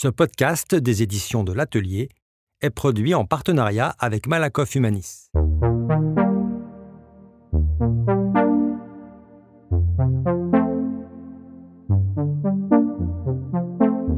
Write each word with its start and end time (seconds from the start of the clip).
Ce 0.00 0.06
podcast 0.06 0.76
des 0.76 1.02
éditions 1.02 1.42
de 1.42 1.52
l'Atelier 1.52 2.08
est 2.60 2.70
produit 2.70 3.16
en 3.16 3.24
partenariat 3.24 3.96
avec 3.98 4.28
Malakoff 4.28 4.76
Humanis. 4.76 5.32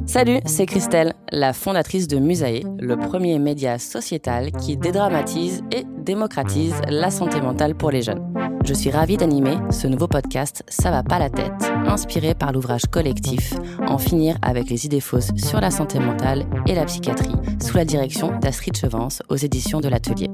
Salut, 0.04 0.40
c'est 0.45 0.66
Christelle, 0.66 1.14
la 1.32 1.54
fondatrice 1.54 2.09
de 2.09 2.19
Musae, 2.19 2.61
le 2.79 2.97
premier 2.97 3.39
média 3.39 3.79
sociétal 3.79 4.53
qui 4.53 4.77
dédramatise 4.77 5.62
et 5.73 5.85
démocratise 5.97 6.75
la 6.91 7.11
santé 7.11 7.41
mentale 7.41 7.75
pour 7.75 7.91
les 7.91 8.03
jeunes. 8.03 8.50
Je 8.64 8.74
suis 8.74 8.90
ravie 8.90 9.16
d'animer 9.16 9.56
ce 9.70 9.86
nouveau 9.86 10.06
podcast 10.06 10.62
Ça 10.68 10.90
va 10.90 11.02
pas 11.02 11.18
la 11.18 11.30
tête, 11.30 11.72
inspiré 11.86 12.34
par 12.34 12.52
l'ouvrage 12.52 12.82
collectif 12.90 13.54
En 13.86 13.98
finir 13.98 14.36
avec 14.42 14.68
les 14.68 14.86
idées 14.86 15.00
fausses 15.00 15.30
sur 15.36 15.60
la 15.60 15.70
santé 15.70 15.98
mentale 15.98 16.46
et 16.66 16.74
la 16.74 16.84
psychiatrie, 16.84 17.34
sous 17.60 17.77
la 17.77 17.84
direction 17.84 18.38
d'Astrid 18.38 18.77
Chevance 18.77 19.23
aux 19.28 19.37
éditions 19.37 19.80
de 19.80 19.88
l'Atelier. 19.88 20.30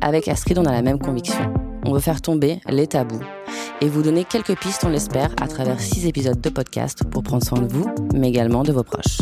Avec 0.00 0.28
Astrid, 0.28 0.58
on 0.58 0.64
a 0.64 0.72
la 0.72 0.82
même 0.82 0.98
conviction. 0.98 1.52
On 1.84 1.92
veut 1.92 2.00
faire 2.00 2.20
tomber 2.20 2.60
les 2.68 2.86
tabous 2.86 3.20
et 3.80 3.88
vous 3.88 4.02
donner 4.02 4.24
quelques 4.24 4.58
pistes, 4.58 4.84
on 4.84 4.88
l'espère, 4.88 5.30
à 5.40 5.48
travers 5.48 5.80
six 5.80 6.06
épisodes 6.06 6.40
de 6.40 6.48
podcast 6.48 7.04
pour 7.04 7.22
prendre 7.22 7.44
soin 7.44 7.60
de 7.60 7.70
vous, 7.70 7.86
mais 8.14 8.28
également 8.28 8.62
de 8.62 8.72
vos 8.72 8.82
proches. 8.82 9.20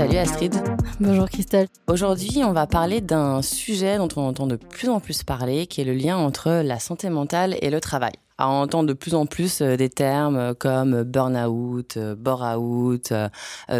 Salut 0.00 0.16
Astrid. 0.16 0.54
Bonjour 0.98 1.28
Christelle. 1.28 1.66
Aujourd'hui, 1.86 2.42
on 2.42 2.54
va 2.54 2.66
parler 2.66 3.02
d'un 3.02 3.42
sujet 3.42 3.98
dont 3.98 4.08
on 4.16 4.22
entend 4.22 4.46
de 4.46 4.56
plus 4.56 4.88
en 4.88 4.98
plus 4.98 5.24
parler, 5.24 5.66
qui 5.66 5.82
est 5.82 5.84
le 5.84 5.92
lien 5.92 6.16
entre 6.16 6.62
la 6.64 6.78
santé 6.78 7.10
mentale 7.10 7.54
et 7.60 7.68
le 7.68 7.82
travail. 7.82 8.14
À 8.38 8.48
entendre 8.48 8.88
de 8.88 8.94
plus 8.94 9.14
en 9.14 9.26
plus 9.26 9.60
euh, 9.60 9.76
des 9.76 9.90
termes 9.90 10.54
comme 10.54 11.02
burn-out, 11.02 11.98
euh, 11.98 12.14
bore-out, 12.14 13.12
euh, 13.12 13.28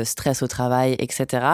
stress 0.04 0.42
au 0.42 0.46
travail, 0.46 0.94
etc. 0.98 1.46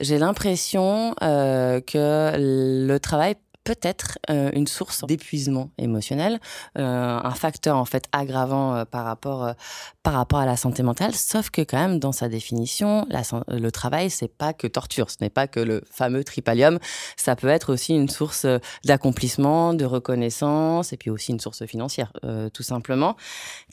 J'ai 0.00 0.18
l'impression 0.18 1.14
que 1.20 2.32
le 2.36 2.98
travail 2.98 3.36
peut-être 3.64 4.18
euh, 4.30 4.50
une 4.54 4.66
source 4.66 5.04
d'épuisement 5.04 5.70
émotionnel, 5.78 6.40
euh, 6.78 7.20
un 7.22 7.34
facteur 7.34 7.76
en 7.76 7.84
fait 7.84 8.06
aggravant 8.12 8.74
euh, 8.74 8.84
par 8.84 9.04
rapport 9.04 9.54
par 10.02 10.14
rapport 10.14 10.38
à 10.38 10.46
la 10.46 10.56
santé 10.56 10.82
mentale. 10.82 11.14
Sauf 11.14 11.50
que 11.50 11.60
quand 11.62 11.78
même 11.78 11.98
dans 11.98 12.12
sa 12.12 12.28
définition, 12.28 13.06
le 13.48 13.70
travail 13.70 14.10
c'est 14.10 14.28
pas 14.28 14.52
que 14.52 14.66
torture, 14.66 15.10
ce 15.10 15.16
n'est 15.20 15.30
pas 15.30 15.46
que 15.46 15.60
le 15.60 15.82
fameux 15.90 16.24
tripalium. 16.24 16.78
Ça 17.16 17.36
peut 17.36 17.48
être 17.48 17.72
aussi 17.72 17.94
une 17.94 18.08
source 18.08 18.46
d'accomplissement, 18.84 19.74
de 19.74 19.84
reconnaissance 19.84 20.92
et 20.92 20.96
puis 20.96 21.10
aussi 21.10 21.32
une 21.32 21.40
source 21.40 21.64
financière, 21.66 22.12
tout 22.54 22.62
simplement. 22.62 23.16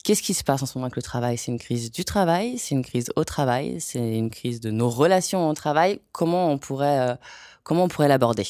Qu'est-ce 0.03 0.21
qui 0.21 0.33
se 0.33 0.43
passe 0.43 0.61
en 0.63 0.65
ce 0.65 0.77
moment 0.77 0.85
avec 0.85 0.97
le 0.97 1.01
travail? 1.01 1.37
C'est 1.37 1.51
une 1.51 1.59
crise 1.59 1.91
du 1.91 2.03
travail, 2.03 2.57
c'est 2.57 2.75
une 2.75 2.83
crise 2.83 3.09
au 3.15 3.23
travail, 3.23 3.79
c'est 3.79 4.17
une 4.17 4.29
crise 4.29 4.59
de 4.59 4.71
nos 4.71 4.89
relations 4.89 5.49
au 5.49 5.53
travail. 5.53 6.01
Comment 6.11 6.51
on 6.51 6.57
pourrait 6.57 7.17
comment 7.63 7.85
on 7.85 7.87
pourrait 7.87 8.09
l'aborder? 8.09 8.47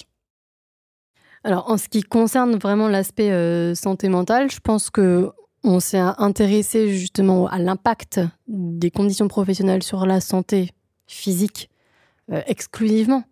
Alors, 1.43 1.69
en 1.69 1.77
ce 1.77 1.87
qui 1.87 2.01
concerne 2.01 2.55
vraiment 2.57 2.87
l'aspect 2.87 3.31
euh, 3.31 3.75
santé 3.75 4.09
mentale, 4.09 4.51
je 4.51 4.59
pense 4.59 4.89
que 4.89 5.31
on 5.63 5.79
s'est 5.79 5.97
intéressé 5.99 6.93
justement 6.93 7.47
à 7.47 7.59
l'impact 7.59 8.21
des 8.47 8.91
conditions 8.91 9.27
professionnelles 9.27 9.83
sur 9.83 10.05
la 10.05 10.21
santé 10.21 10.71
physique 11.07 11.69
euh, 12.31 12.41
exclusivement 12.47 13.23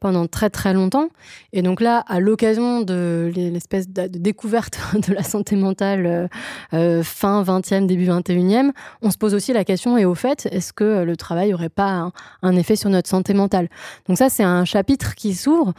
pendant 0.00 0.26
très 0.26 0.50
très 0.50 0.72
longtemps. 0.74 1.08
Et 1.52 1.62
donc 1.62 1.80
là, 1.80 2.04
à 2.06 2.20
l'occasion 2.20 2.82
de 2.82 3.32
l'espèce 3.34 3.88
de, 3.88 4.06
découverte 4.06 4.78
de 5.08 5.14
la 5.14 5.22
santé 5.22 5.56
mentale 5.56 6.28
euh, 6.72 7.02
fin 7.02 7.42
20e, 7.42 7.86
début 7.86 8.06
21e, 8.06 8.70
on 9.00 9.10
se 9.10 9.18
pose 9.18 9.34
aussi 9.34 9.52
la 9.52 9.64
question, 9.64 9.96
et 9.98 10.04
au 10.04 10.14
fait, 10.14 10.48
est-ce 10.52 10.72
que 10.72 11.02
le 11.02 11.16
travail 11.16 11.50
n'aurait 11.50 11.68
pas 11.68 12.12
un, 12.42 12.56
effet 12.56 12.76
sur 12.76 12.90
notre 12.90 13.08
santé 13.08 13.34
mentale? 13.34 13.68
Donc 14.06 14.18
ça, 14.18 14.28
c'est 14.28 14.44
un 14.44 14.64
chapitre 14.64 15.14
qui 15.14 15.34
s'ouvre 15.34 15.72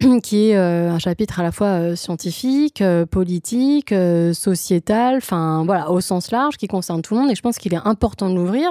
qui 0.22 0.50
est 0.50 0.56
euh, 0.56 0.90
un 0.90 0.98
chapitre 0.98 1.40
à 1.40 1.42
la 1.42 1.52
fois 1.52 1.68
euh, 1.68 1.96
scientifique, 1.96 2.82
euh, 2.82 3.06
politique, 3.06 3.94
sociétal, 4.34 5.16
enfin 5.16 5.64
voilà, 5.64 5.90
au 5.90 6.02
sens 6.02 6.30
large, 6.30 6.58
qui 6.58 6.66
concerne 6.66 7.00
tout 7.00 7.14
le 7.14 7.20
monde. 7.20 7.30
Et 7.30 7.34
je 7.34 7.40
pense 7.40 7.56
qu'il 7.56 7.72
est 7.72 7.80
important 7.82 8.28
de 8.28 8.34
l'ouvrir 8.34 8.68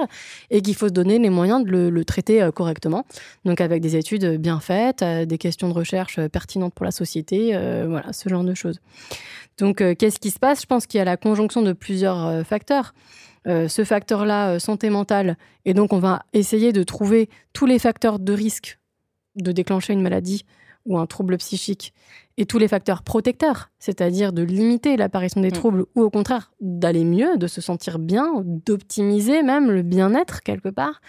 et 0.50 0.62
qu'il 0.62 0.76
faut 0.76 0.86
se 0.86 0.92
donner 0.92 1.18
les 1.18 1.30
moyens 1.30 1.64
de 1.64 1.88
le, 1.88 2.04
traiter 2.04 2.48
correctement. 2.54 3.04
Donc 3.44 3.60
avec 3.60 3.82
des 3.82 3.96
études 3.96 4.36
bien 4.40 4.60
faites, 4.60 5.02
des 5.02 5.38
questions 5.38 5.68
de 5.68 5.74
recherche 5.74 6.20
pertinentes 6.28 6.74
pour 6.74 6.84
la 6.84 6.92
société, 6.92 7.58
voilà, 7.88 8.12
ce 8.12 8.28
genre 8.28 8.44
de 8.44 8.54
choses. 8.54 8.80
Donc 9.58 9.78
qu'est-ce 9.96 10.20
qui 10.20 10.30
se 10.30 10.38
passe? 10.38 10.60
Je 10.62 10.66
pense 10.66 10.86
qu'il 10.86 10.98
y 10.98 11.00
a 11.00 11.04
la 11.04 11.16
conjonction 11.16 11.62
de 11.62 11.72
plusieurs 11.72 12.46
facteurs. 12.46 12.94
ce 13.46 13.84
facteur-là, 13.84 14.60
santé 14.60 14.90
mentale, 14.90 15.36
et 15.64 15.74
donc 15.74 15.92
on 15.92 15.98
va 15.98 16.22
essayer 16.32 16.72
de 16.72 16.84
trouver 16.84 17.28
tous 17.52 17.66
les 17.66 17.80
facteurs 17.80 18.20
de 18.20 18.32
risque 18.32 18.78
de 19.34 19.50
déclencher 19.50 19.92
une 19.92 20.02
maladie 20.02 20.44
ou 20.86 20.98
un 20.98 21.06
trouble 21.06 21.36
psychique 21.38 21.92
et 22.38 22.44
tous 22.44 22.58
les 22.58 22.68
facteurs 22.68 23.02
protecteurs, 23.02 23.70
c'est-à-dire 23.78 24.32
de 24.32 24.42
limiter 24.42 24.96
l'apparition 24.96 25.40
des 25.40 25.48
mm. 25.48 25.52
troubles 25.52 25.86
ou 25.94 26.02
au 26.02 26.10
contraire 26.10 26.52
d'aller 26.60 27.04
mieux, 27.04 27.38
de 27.38 27.46
se 27.46 27.60
sentir 27.60 27.98
bien, 27.98 28.42
d'optimiser 28.44 29.42
même 29.42 29.70
le 29.70 29.82
bien-être 29.82 30.42
quelque 30.42 30.68
part. 30.68 31.00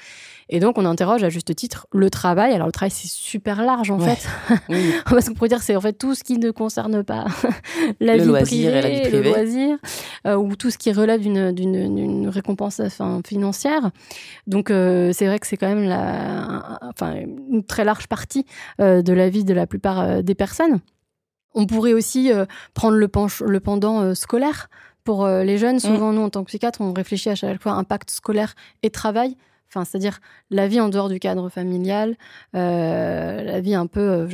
Et 0.50 0.62
donc 0.62 0.78
on 0.78 0.86
interroge 0.86 1.24
à 1.24 1.30
juste 1.30 1.54
titre 1.54 1.88
le 1.92 2.10
travail. 2.10 2.54
Alors 2.54 2.68
le 2.68 2.72
travail 2.72 2.92
c'est 2.92 3.10
super 3.10 3.66
large 3.66 3.92
en 3.92 4.00
fait, 4.00 4.26
parce 5.10 5.28
qu'on 5.28 5.34
pourrait 5.34 5.50
dire 5.50 5.62
c'est 5.62 5.76
en 5.76 5.82
fait 5.82 5.94
tout 5.94 6.16
ce 6.16 6.24
qui 6.24 6.38
ne 6.38 6.52
concerne 6.52 7.04
pas 7.04 7.26
la, 8.00 8.16
vie, 8.18 8.32
privée, 8.32 8.82
la 8.82 8.90
vie 8.90 9.02
privée, 9.02 9.18
le 9.18 9.24
loisir, 9.24 9.78
euh, 10.26 10.36
ou 10.36 10.56
tout 10.56 10.72
ce 10.72 10.78
qui 10.78 10.94
relève 10.94 11.22
d'une 11.22 12.30
récompense 12.30 12.80
enfin, 12.80 13.22
financière. 13.28 13.92
Donc 14.46 14.72
euh, 14.72 15.12
c'est 15.12 15.26
vrai 15.26 15.40
que 15.40 15.48
c'est 15.48 15.58
quand 15.58 15.68
même 15.68 15.84
la, 15.84 16.80
enfin, 16.84 17.16
une 17.16 17.66
très 17.66 17.84
large 17.84 18.08
partie 18.08 18.46
euh, 18.80 19.02
de 19.02 19.12
la 19.12 19.30
vie 19.30 19.44
de 19.44 19.54
la 19.54 19.68
plupart 19.68 20.24
des 20.24 20.36
personnes. 20.36 20.80
On 21.58 21.66
pourrait 21.66 21.94
aussi 21.94 22.32
euh, 22.32 22.46
prendre 22.76 22.96
le, 22.96 23.10
le 23.46 23.60
pendant 23.60 24.02
euh, 24.02 24.14
scolaire. 24.14 24.70
Pour 25.04 25.26
euh, 25.26 25.44
les 25.44 25.58
jeunes, 25.58 25.78
mm. 25.78 25.80
souvent, 25.80 26.14
nous, 26.14 26.22
en 26.22 26.30
tant 26.30 26.44
que 26.44 26.50
psychiatre, 26.50 26.82
on 26.82 26.94
réfléchit 26.94 27.30
à 27.30 27.36
chaque 27.36 27.62
fois 27.62 27.74
impact 27.74 28.12
scolaire 28.12 28.54
et 28.84 28.92
travail. 28.92 29.36
Enfin, 29.70 29.84
c'est-à-dire 29.84 30.20
la 30.50 30.68
vie 30.68 30.80
en 30.80 30.88
dehors 30.88 31.10
du 31.10 31.20
cadre 31.20 31.50
familial, 31.50 32.16
la 32.54 33.60
vie 33.60 33.76
un 33.76 33.86
peu 33.86 34.26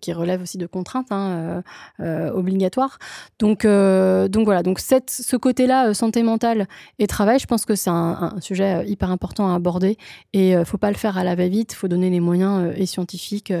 qui, 0.00 0.12
relève 0.14 0.40
aussi 0.40 0.56
de 0.56 0.66
contraintes 0.66 1.08
hein, 1.10 1.62
obligatoires. 1.98 2.98
Donc, 3.38 3.66
donc 3.66 4.44
voilà. 4.46 4.62
Donc 4.62 4.80
ce 4.80 5.36
côté-là, 5.36 5.92
santé 5.92 6.22
mentale 6.22 6.68
et 6.98 7.06
travail, 7.06 7.38
je 7.38 7.46
pense 7.46 7.66
que 7.66 7.74
c'est 7.74 7.90
un, 7.90 8.34
sujet 8.40 8.86
hyper 8.86 9.10
important 9.10 9.52
à 9.52 9.56
aborder 9.56 9.98
et 10.32 10.52
il 10.52 10.64
faut 10.64 10.78
pas 10.78 10.90
le 10.90 10.96
faire 10.96 11.18
à 11.18 11.22
la 11.22 11.34
va-vite. 11.34 11.74
Il 11.74 11.76
faut 11.76 11.88
donner 11.88 12.08
les 12.08 12.20
moyens 12.20 12.72
et 12.74 12.86
scientifiques, 12.86 13.52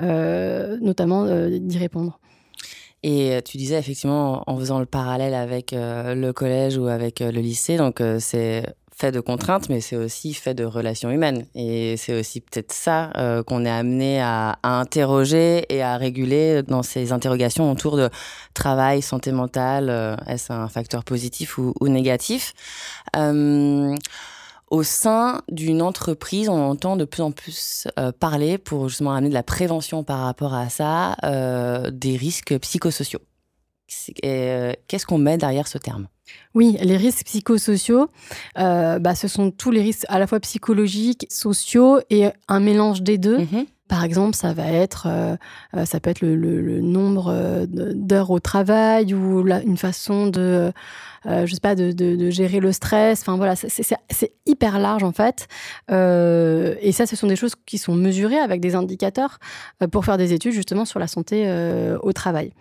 notamment 0.00 1.26
d'y 1.48 1.78
répondre. 1.78 2.18
Et 3.02 3.32
euh, 3.32 3.40
tu 3.40 3.56
disais 3.56 3.78
effectivement 3.78 4.44
en 4.46 4.56
faisant 4.58 4.78
le 4.78 4.86
parallèle 4.86 5.34
avec 5.34 5.72
euh, 5.72 6.14
le 6.14 6.32
collège 6.32 6.76
ou 6.76 6.86
avec 6.86 7.20
euh, 7.20 7.32
le 7.32 7.40
lycée, 7.40 7.76
donc 7.76 8.02
c'est 8.20 8.64
fait 8.94 9.10
de 9.10 9.20
contraintes, 9.20 9.68
mais 9.68 9.80
c'est 9.80 9.96
aussi 9.96 10.32
fait 10.34 10.54
de 10.54 10.64
relations 10.64 11.10
humaines. 11.10 11.46
Et 11.56 11.96
c'est 11.96 12.18
aussi 12.18 12.40
peut-être 12.40 12.72
ça 12.72 13.10
qu'on 13.46 13.64
est 13.64 13.70
amené 13.70 14.20
à, 14.20 14.58
interroger 14.62 15.64
et 15.74 15.82
à 15.82 15.96
réguler 15.96 16.62
dans 16.62 16.84
ces 16.84 17.10
interrogations 17.10 17.72
autour 17.72 17.96
de 17.96 18.10
travail, 18.54 19.02
santé 19.02 19.32
mentale. 19.32 20.18
Est-ce 20.28 20.52
un 20.52 20.68
facteur 20.68 21.04
positif 21.04 21.58
ou, 21.58 21.74
ou 21.80 21.88
négatif? 21.88 22.54
Au 24.72 24.82
sein 24.82 25.42
d'une 25.50 25.82
entreprise, 25.82 26.48
on 26.48 26.58
entend 26.58 26.96
de 26.96 27.04
plus 27.04 27.20
en 27.20 27.30
plus 27.30 27.86
euh, 27.98 28.10
parler 28.10 28.56
pour 28.56 28.88
justement 28.88 29.12
amener 29.12 29.28
de 29.28 29.34
la 29.34 29.42
prévention 29.42 30.02
par 30.02 30.20
rapport 30.20 30.54
à 30.54 30.70
ça, 30.70 31.14
euh, 31.24 31.90
des 31.90 32.16
risques 32.16 32.58
psychosociaux. 32.58 33.20
Euh, 34.24 34.72
qu'est-ce 34.88 35.04
qu'on 35.04 35.18
met 35.18 35.36
derrière 35.36 35.68
ce 35.68 35.76
terme? 35.76 36.08
Oui, 36.54 36.78
les 36.80 36.96
risques 36.96 37.26
psychosociaux, 37.26 38.08
bah, 38.56 39.14
ce 39.14 39.28
sont 39.28 39.50
tous 39.50 39.70
les 39.70 39.82
risques 39.82 40.06
à 40.08 40.18
la 40.18 40.26
fois 40.26 40.40
psychologiques, 40.40 41.26
sociaux 41.28 42.00
et 42.08 42.28
un 42.48 42.60
mélange 42.60 43.02
des 43.02 43.18
deux. 43.18 43.40
Mm-hmm. 43.40 43.66
Par 43.88 44.04
exemple, 44.04 44.34
ça 44.34 44.54
va 44.54 44.68
être, 44.68 45.06
ça 45.84 46.00
peut 46.00 46.08
être 46.08 46.22
le, 46.22 46.80
nombre 46.80 47.66
d'heures 47.66 48.30
au 48.30 48.40
travail 48.40 49.12
ou 49.12 49.46
une 49.46 49.76
façon 49.76 50.28
de 50.28 50.72
je 51.24 51.52
sais 51.52 51.60
pas, 51.60 51.74
de, 51.74 52.30
gérer 52.30 52.60
le 52.60 52.72
stress. 52.72 53.20
Enfin 53.22 53.36
voilà, 53.36 53.54
c'est 53.56 54.32
hyper 54.46 54.78
large 54.78 55.02
en 55.02 55.12
fait. 55.12 55.48
Euh, 55.90 56.74
et 56.80 56.92
ça, 56.92 57.06
ce 57.06 57.16
sont 57.16 57.26
des 57.26 57.36
choses 57.36 57.54
qui 57.66 57.78
sont 57.78 57.94
mesurées 57.94 58.38
avec 58.38 58.60
des 58.60 58.74
indicateurs 58.74 59.38
euh, 59.82 59.88
pour 59.88 60.04
faire 60.04 60.18
des 60.18 60.32
études 60.32 60.52
justement 60.52 60.84
sur 60.84 60.98
la 60.98 61.06
santé 61.06 61.44
euh, 61.46 61.98
au 62.02 62.12
travail. 62.12 62.52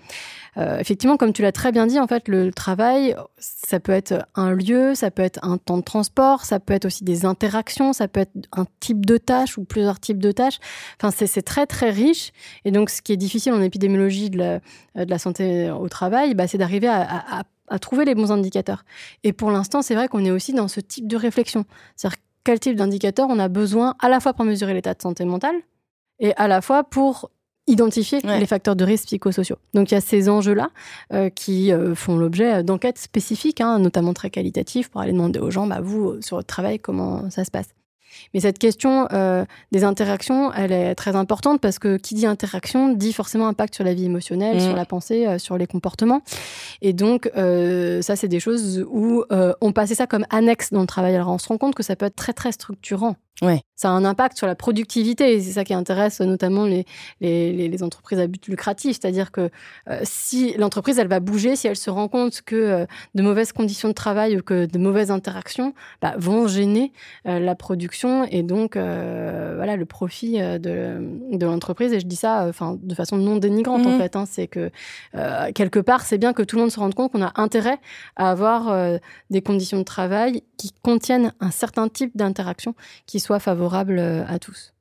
Euh, 0.57 0.79
effectivement, 0.79 1.15
comme 1.15 1.31
tu 1.31 1.41
l'as 1.41 1.53
très 1.53 1.71
bien 1.71 1.87
dit, 1.87 1.97
en 1.97 2.07
fait, 2.07 2.27
le 2.27 2.51
travail, 2.51 3.15
ça 3.37 3.79
peut 3.79 3.93
être 3.93 4.27
un 4.35 4.51
lieu, 4.51 4.95
ça 4.95 5.09
peut 5.09 5.21
être 5.21 5.39
un 5.43 5.57
temps 5.57 5.77
de 5.77 5.83
transport, 5.83 6.43
ça 6.43 6.59
peut 6.59 6.73
être 6.73 6.83
aussi 6.83 7.05
des 7.05 7.25
interactions, 7.25 7.93
ça 7.93 8.09
peut 8.09 8.19
être 8.19 8.33
un 8.51 8.65
type 8.81 9.05
de 9.05 9.17
tâche 9.17 9.57
ou 9.57 9.63
plusieurs 9.63 9.99
types 9.99 10.19
de 10.19 10.33
tâches. 10.33 10.59
Enfin, 11.01 11.15
c'est 11.25 11.41
très 11.41 11.65
très 11.67 11.89
riche. 11.89 12.33
Et 12.65 12.71
donc, 12.71 12.89
ce 12.89 13.01
qui 13.01 13.13
est 13.13 13.17
difficile 13.17 13.53
en 13.53 13.61
épidémiologie 13.61 14.29
de 14.29 14.59
la, 14.95 15.19
santé 15.19 15.71
au 15.71 15.87
travail, 15.87 16.33
bah, 16.33 16.47
c'est 16.47 16.57
d'arriver 16.57 16.87
à 16.89 17.43
trouver 17.79 18.05
les 18.05 18.15
bons 18.15 18.31
indicateurs. 18.31 18.83
Et 19.23 19.33
pour 19.33 19.51
l'instant, 19.51 19.81
c'est 19.81 19.95
vrai 19.95 20.07
qu'on 20.07 20.25
est 20.25 20.31
aussi 20.31 20.53
dans 20.53 20.67
ce 20.67 20.79
type 20.79 21.07
de 21.07 21.17
réflexion. 21.17 21.65
C'est-à-dire 21.95 22.19
quel 22.43 22.59
type 22.59 22.75
d'indicateur 22.75 23.27
on 23.29 23.39
a 23.39 23.47
besoin 23.47 23.95
à 23.99 24.09
la 24.09 24.19
fois 24.19 24.33
pour 24.33 24.45
mesurer 24.45 24.73
l'état 24.73 24.93
de 24.93 25.01
santé 25.01 25.25
mentale 25.25 25.55
et 26.19 26.33
à 26.35 26.47
la 26.47 26.61
fois 26.61 26.83
pour 26.83 27.29
identifier 27.67 28.19
les 28.21 28.45
facteurs 28.45 28.75
de 28.75 28.83
risque 28.83 29.05
psychosociaux. 29.05 29.57
Donc 29.73 29.91
il 29.91 29.93
y 29.93 29.97
a 29.97 30.01
ces 30.01 30.29
enjeux-là 30.29 30.71
euh, 31.13 31.29
qui 31.29 31.71
euh, 31.71 31.95
font 31.95 32.17
l'objet 32.17 32.63
d'enquêtes 32.63 32.97
spécifiques, 32.97 33.61
hein, 33.61 33.79
notamment 33.79 34.13
très 34.13 34.29
qualitatives, 34.29 34.89
pour 34.89 35.01
aller 35.01 35.13
demander 35.13 35.39
aux 35.39 35.51
gens, 35.51 35.67
bah, 35.67 35.79
vous, 35.81 36.21
sur 36.21 36.37
votre 36.37 36.47
travail, 36.47 36.79
comment 36.79 37.29
ça 37.29 37.45
se 37.45 37.51
passe. 37.51 37.69
Mais 38.33 38.39
cette 38.41 38.59
question 38.59 39.07
euh, 39.11 39.45
des 39.71 39.83
interactions, 39.83 40.53
elle 40.53 40.71
est 40.71 40.95
très 40.95 41.15
importante 41.15 41.61
parce 41.61 41.79
que 41.79 41.97
qui 41.97 42.15
dit 42.15 42.25
interaction 42.25 42.93
dit 42.93 43.13
forcément 43.13 43.47
impact 43.47 43.75
sur 43.75 43.83
la 43.83 43.93
vie 43.93 44.05
émotionnelle, 44.05 44.61
sur 44.61 44.73
mm. 44.73 44.75
la 44.75 44.85
pensée, 44.85 45.27
euh, 45.27 45.37
sur 45.37 45.57
les 45.57 45.67
comportements. 45.67 46.21
Et 46.81 46.93
donc, 46.93 47.29
euh, 47.35 48.01
ça, 48.01 48.15
c'est 48.15 48.27
des 48.27 48.39
choses 48.39 48.85
où 48.89 49.23
on 49.61 49.71
passait 49.71 49.95
ça 49.95 50.07
comme 50.07 50.25
annexe 50.29 50.71
dans 50.71 50.81
le 50.81 50.87
travail. 50.87 51.15
Alors, 51.15 51.29
on 51.29 51.37
se 51.37 51.47
rend 51.47 51.57
compte 51.57 51.75
que 51.75 51.83
ça 51.83 51.95
peut 51.95 52.05
être 52.05 52.15
très, 52.15 52.33
très 52.33 52.51
structurant. 52.51 53.15
Ouais. 53.41 53.61
Ça 53.75 53.89
a 53.89 53.91
un 53.93 54.05
impact 54.05 54.37
sur 54.37 54.45
la 54.45 54.53
productivité 54.53 55.33
et 55.33 55.41
c'est 55.41 55.53
ça 55.53 55.63
qui 55.63 55.73
intéresse 55.73 56.21
notamment 56.21 56.65
les, 56.65 56.85
les, 57.21 57.67
les, 57.67 57.83
entreprises 57.83 58.19
à 58.19 58.27
but 58.27 58.45
lucratif. 58.47 58.99
C'est-à-dire 59.01 59.31
que 59.31 59.49
si 60.03 60.53
l'entreprise, 60.57 60.99
elle 60.99 61.07
va 61.07 61.19
bouger, 61.19 61.55
si 61.55 61.67
elle 61.67 61.75
se 61.75 61.89
rend 61.89 62.07
compte 62.07 62.43
que 62.43 62.85
de 63.15 63.23
mauvaises 63.23 63.51
conditions 63.51 63.87
de 63.87 63.93
travail 63.93 64.37
ou 64.37 64.43
que 64.43 64.67
de 64.67 64.77
mauvaises 64.77 65.09
interactions 65.09 65.73
bah, 66.03 66.13
vont 66.19 66.47
gêner 66.47 66.91
la 67.25 67.55
production 67.55 68.25
et 68.25 68.43
donc 68.43 68.75
euh, 68.75 69.53
voilà 69.55 69.75
le 69.75 69.85
profit 69.85 70.41
euh, 70.41 70.57
de, 70.57 71.37
de 71.37 71.45
l'entreprise. 71.45 71.93
Et 71.93 71.99
je 71.99 72.05
dis 72.05 72.15
ça 72.15 72.45
enfin 72.47 72.77
de 72.81 72.95
façon 72.95 73.17
non 73.17 73.37
dénigrante 73.37 73.85
en 73.85 73.91
mhm. 73.91 73.97
fait. 73.97 74.15
Hein. 74.15 74.25
c'est 74.27 74.47
que 74.47 74.71
euh, 75.15 75.51
quelque 75.53 75.79
part, 75.79 76.01
c'est 76.01 76.17
bien 76.17 76.33
que 76.33 76.43
tout 76.43 76.55
le 76.55 76.63
monde 76.63 76.71
se 76.71 76.79
rende 76.79 76.93
compte 76.93 77.11
qu'on 77.11 77.21
a 77.21 77.31
intérêt 77.35 77.79
à 78.15 78.31
avoir 78.31 78.71
des 79.29 79.41
conditions 79.41 79.79
de 79.79 79.83
travail 79.83 80.43
qui 80.57 80.71
contiennent 80.81 81.33
un 81.39 81.51
certain 81.51 81.87
type 81.87 82.15
d'interaction 82.15 82.75
qui 83.05 83.19
soit 83.21 83.39
favorable 83.39 83.99
à 83.99 84.39
tous 84.39 84.73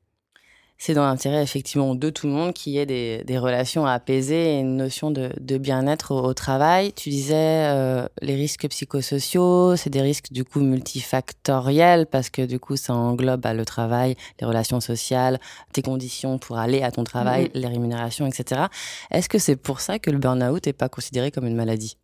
c'est 0.81 0.95
dans 0.95 1.05
l'intérêt 1.05 1.43
effectivement 1.43 1.95
de 1.95 2.09
tout 2.09 2.27
le 2.27 2.33
monde 2.33 2.55
qu'il 2.55 2.73
y 2.73 2.79
ait 2.79 2.87
des, 2.87 3.23
des, 3.25 3.37
relations 3.37 3.85
apaisées 3.85 4.55
et 4.55 4.61
une 4.61 4.79
notion 4.79 5.11
de, 5.11 5.31
de 5.39 5.59
bien-être 5.59 6.15
au, 6.15 6.33
travail. 6.33 6.95
Tu 6.95 7.11
disais 7.11 7.35
euh, 7.37 8.09
les 8.23 8.35
risques 8.35 8.67
psychosociaux, 8.67 9.77
c'est 9.77 9.91
des 9.91 10.01
risques 10.01 10.33
du 10.33 10.43
coup 10.43 10.61
multifactoriels 10.61 12.07
parce 12.07 12.31
que 12.31 12.47
du 12.47 12.59
coup 12.59 12.77
ça 12.77 12.95
englobe 12.95 13.43
bah, 13.43 13.53
le 13.53 13.67
travail, 13.67 14.17
les 14.41 14.47
relations 14.47 14.81
sociales, 14.81 15.39
tes 15.75 15.83
conditions 15.83 16.39
pour 16.39 16.57
aller 16.57 16.83
à 16.83 16.91
ton 16.91 17.05
travail, 17.05 17.45
mm-hmm. 17.45 17.61
les 17.61 17.69
rémunérations, 17.69 18.27
etc. 18.27 18.63
Est-ce 19.11 19.29
que 19.29 19.39
c'est 19.39 19.57
pour 19.57 19.81
ça 19.81 19.99
que 19.99 20.11
le 20.11 20.17
burn-out 20.17 20.65
n'est 20.65 20.73
pas 20.73 20.89
considéré 20.89 21.31
comme 21.31 21.47
une 21.47 21.57
maladie? 21.57 21.99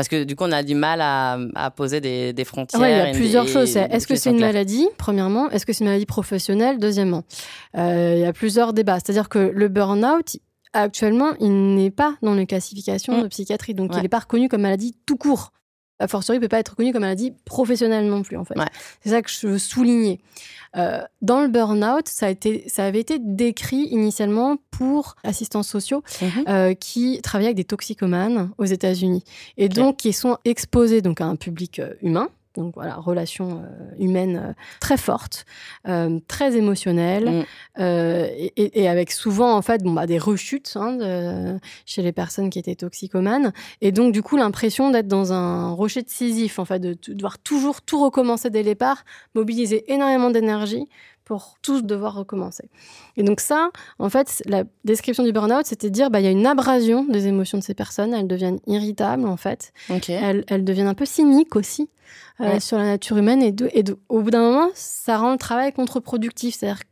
Parce 0.00 0.08
que 0.08 0.24
du 0.24 0.34
coup, 0.34 0.44
on 0.44 0.52
a 0.52 0.62
du 0.62 0.74
mal 0.74 1.02
à, 1.02 1.70
poser 1.76 2.00
des, 2.00 2.44
frontières. 2.46 2.80
il 2.80 2.90
y 2.90 3.10
a 3.10 3.12
plusieurs 3.12 3.46
choses. 3.46 3.76
Est-ce 3.76 4.06
que 4.06 4.16
c'est 4.16 4.30
une 4.30 4.40
maladie, 4.40 4.88
premièrement? 4.96 5.50
Est-ce 5.50 5.66
que 5.66 5.74
c'est 5.74 5.84
une 5.84 5.88
maladie 5.88 6.06
professionnelle, 6.06 6.78
deuxièmement? 6.78 7.24
Euh, 7.76 8.14
Il 8.16 8.22
y 8.22 8.24
a 8.24 8.32
plusieurs 8.32 8.72
débats. 8.72 8.94
C'est-à-dire 8.94 9.28
que 9.28 9.52
le 9.54 9.68
burn-out, 9.68 10.38
actuellement, 10.72 11.32
il 11.38 11.74
n'est 11.74 11.90
pas 11.90 12.14
dans 12.22 12.32
les 12.32 12.46
classifications 12.46 13.18
mm. 13.18 13.22
de 13.24 13.28
psychiatrie. 13.28 13.74
Donc, 13.74 13.90
il 13.94 14.00
n'est 14.00 14.08
pas 14.08 14.20
reconnu 14.20 14.48
comme 14.48 14.62
maladie 14.62 14.96
tout 15.04 15.18
court 15.18 15.52
a 16.00 16.08
fortiori, 16.08 16.38
ne 16.38 16.42
peut 16.42 16.48
pas 16.48 16.58
être 16.58 16.70
reconnu 16.70 16.92
comme 16.92 17.02
maladie 17.02 17.32
professionnelle 17.44 18.06
non 18.06 18.22
plus, 18.22 18.36
en 18.36 18.44
fait. 18.44 18.54
C'est 19.02 19.10
ça 19.10 19.22
que 19.22 19.30
je 19.30 19.46
veux 19.46 19.58
souligner. 19.58 20.20
Euh, 20.76 21.02
dans 21.20 21.40
le 21.40 21.48
burn-out, 21.48 22.08
ça, 22.08 22.26
a 22.26 22.30
été, 22.30 22.64
ça 22.68 22.84
avait 22.84 23.00
été 23.00 23.18
décrit 23.18 23.88
initialement 23.90 24.56
pour 24.70 25.16
assistants 25.24 25.62
sociaux 25.62 26.02
mhm. 26.22 26.44
euh, 26.48 26.74
qui 26.74 27.20
travaillaient 27.22 27.48
avec 27.48 27.56
des 27.56 27.64
toxicomanes 27.64 28.50
aux 28.56 28.64
États-Unis 28.64 29.24
et 29.56 29.68
donc 29.68 29.98
qui 29.98 30.12
sont 30.12 30.38
exposés 30.44 31.02
donc, 31.02 31.20
à 31.20 31.26
un 31.26 31.36
public 31.36 31.80
euh, 31.80 31.94
humain 32.02 32.28
donc 32.56 32.74
voilà, 32.74 32.96
relation 32.96 33.62
euh, 33.62 33.94
humaine 33.98 34.36
euh, 34.36 34.52
très 34.80 34.96
forte, 34.96 35.46
euh, 35.86 36.18
très 36.26 36.56
émotionnelle, 36.56 37.44
mm. 37.76 37.82
et, 38.56 38.88
avec 38.88 39.12
souvent 39.12 39.56
en 39.56 39.62
fait 39.62 39.82
bon, 39.82 39.92
bah, 39.92 40.06
des 40.06 40.18
rechutes 40.18 40.72
hein, 40.74 41.58
chez 41.86 42.02
les 42.02 42.12
personnes 42.12 42.50
qui 42.50 42.58
étaient 42.58 42.74
toxicomanes. 42.74 43.52
Et 43.80 43.92
donc 43.92 44.12
du 44.12 44.22
coup 44.22 44.36
l'impression 44.36 44.90
d'être 44.90 45.06
dans 45.06 45.32
un 45.32 45.70
rocher 45.70 46.02
décisif, 46.02 46.58
en 46.58 46.64
fait, 46.64 46.80
de, 46.80 46.96
de 47.06 47.14
devoir 47.14 47.38
toujours 47.38 47.82
tout 47.82 48.02
recommencer 48.02 48.50
dès 48.50 48.60
le 48.60 48.64
départ, 48.64 49.04
mobiliser 49.34 49.92
énormément 49.92 50.30
d'énergie 50.30 50.88
pour 51.30 51.54
tous 51.62 51.84
devoir 51.84 52.16
recommencer. 52.16 52.68
Et 53.16 53.22
donc 53.22 53.38
ça, 53.38 53.70
en 54.00 54.10
fait, 54.10 54.42
la 54.46 54.64
description 54.84 55.22
du 55.22 55.30
burn-out, 55.30 55.64
c'était 55.64 55.88
de 55.88 55.94
dire, 55.94 56.10
bah, 56.10 56.18
il 56.18 56.24
y 56.24 56.26
a 56.26 56.32
une 56.32 56.44
abrasion 56.44 57.04
des 57.04 57.28
émotions 57.28 57.56
de 57.56 57.62
ces 57.62 57.72
personnes, 57.72 58.12
elles 58.12 58.26
deviennent 58.26 58.58
irritables, 58.66 59.28
en 59.28 59.36
fait. 59.36 59.72
Elles, 60.08 60.44
elles, 60.48 60.64
deviennent 60.64 60.88
un 60.88 60.94
peu 60.94 61.04
cyniques 61.04 61.54
aussi 61.54 61.88
euh, 62.40 62.58
sur 62.58 62.78
la 62.78 62.84
nature 62.84 63.16
humaine. 63.16 63.44
Et, 63.44 63.54
et 63.78 63.84
au 64.08 64.22
bout 64.22 64.32
d'un 64.32 64.42
moment, 64.42 64.70
ça 64.74 65.18
rend 65.18 65.30
le 65.30 65.38
travail 65.38 65.72
contre-productif. 65.72 66.56
C'est-à-dire 66.56 66.82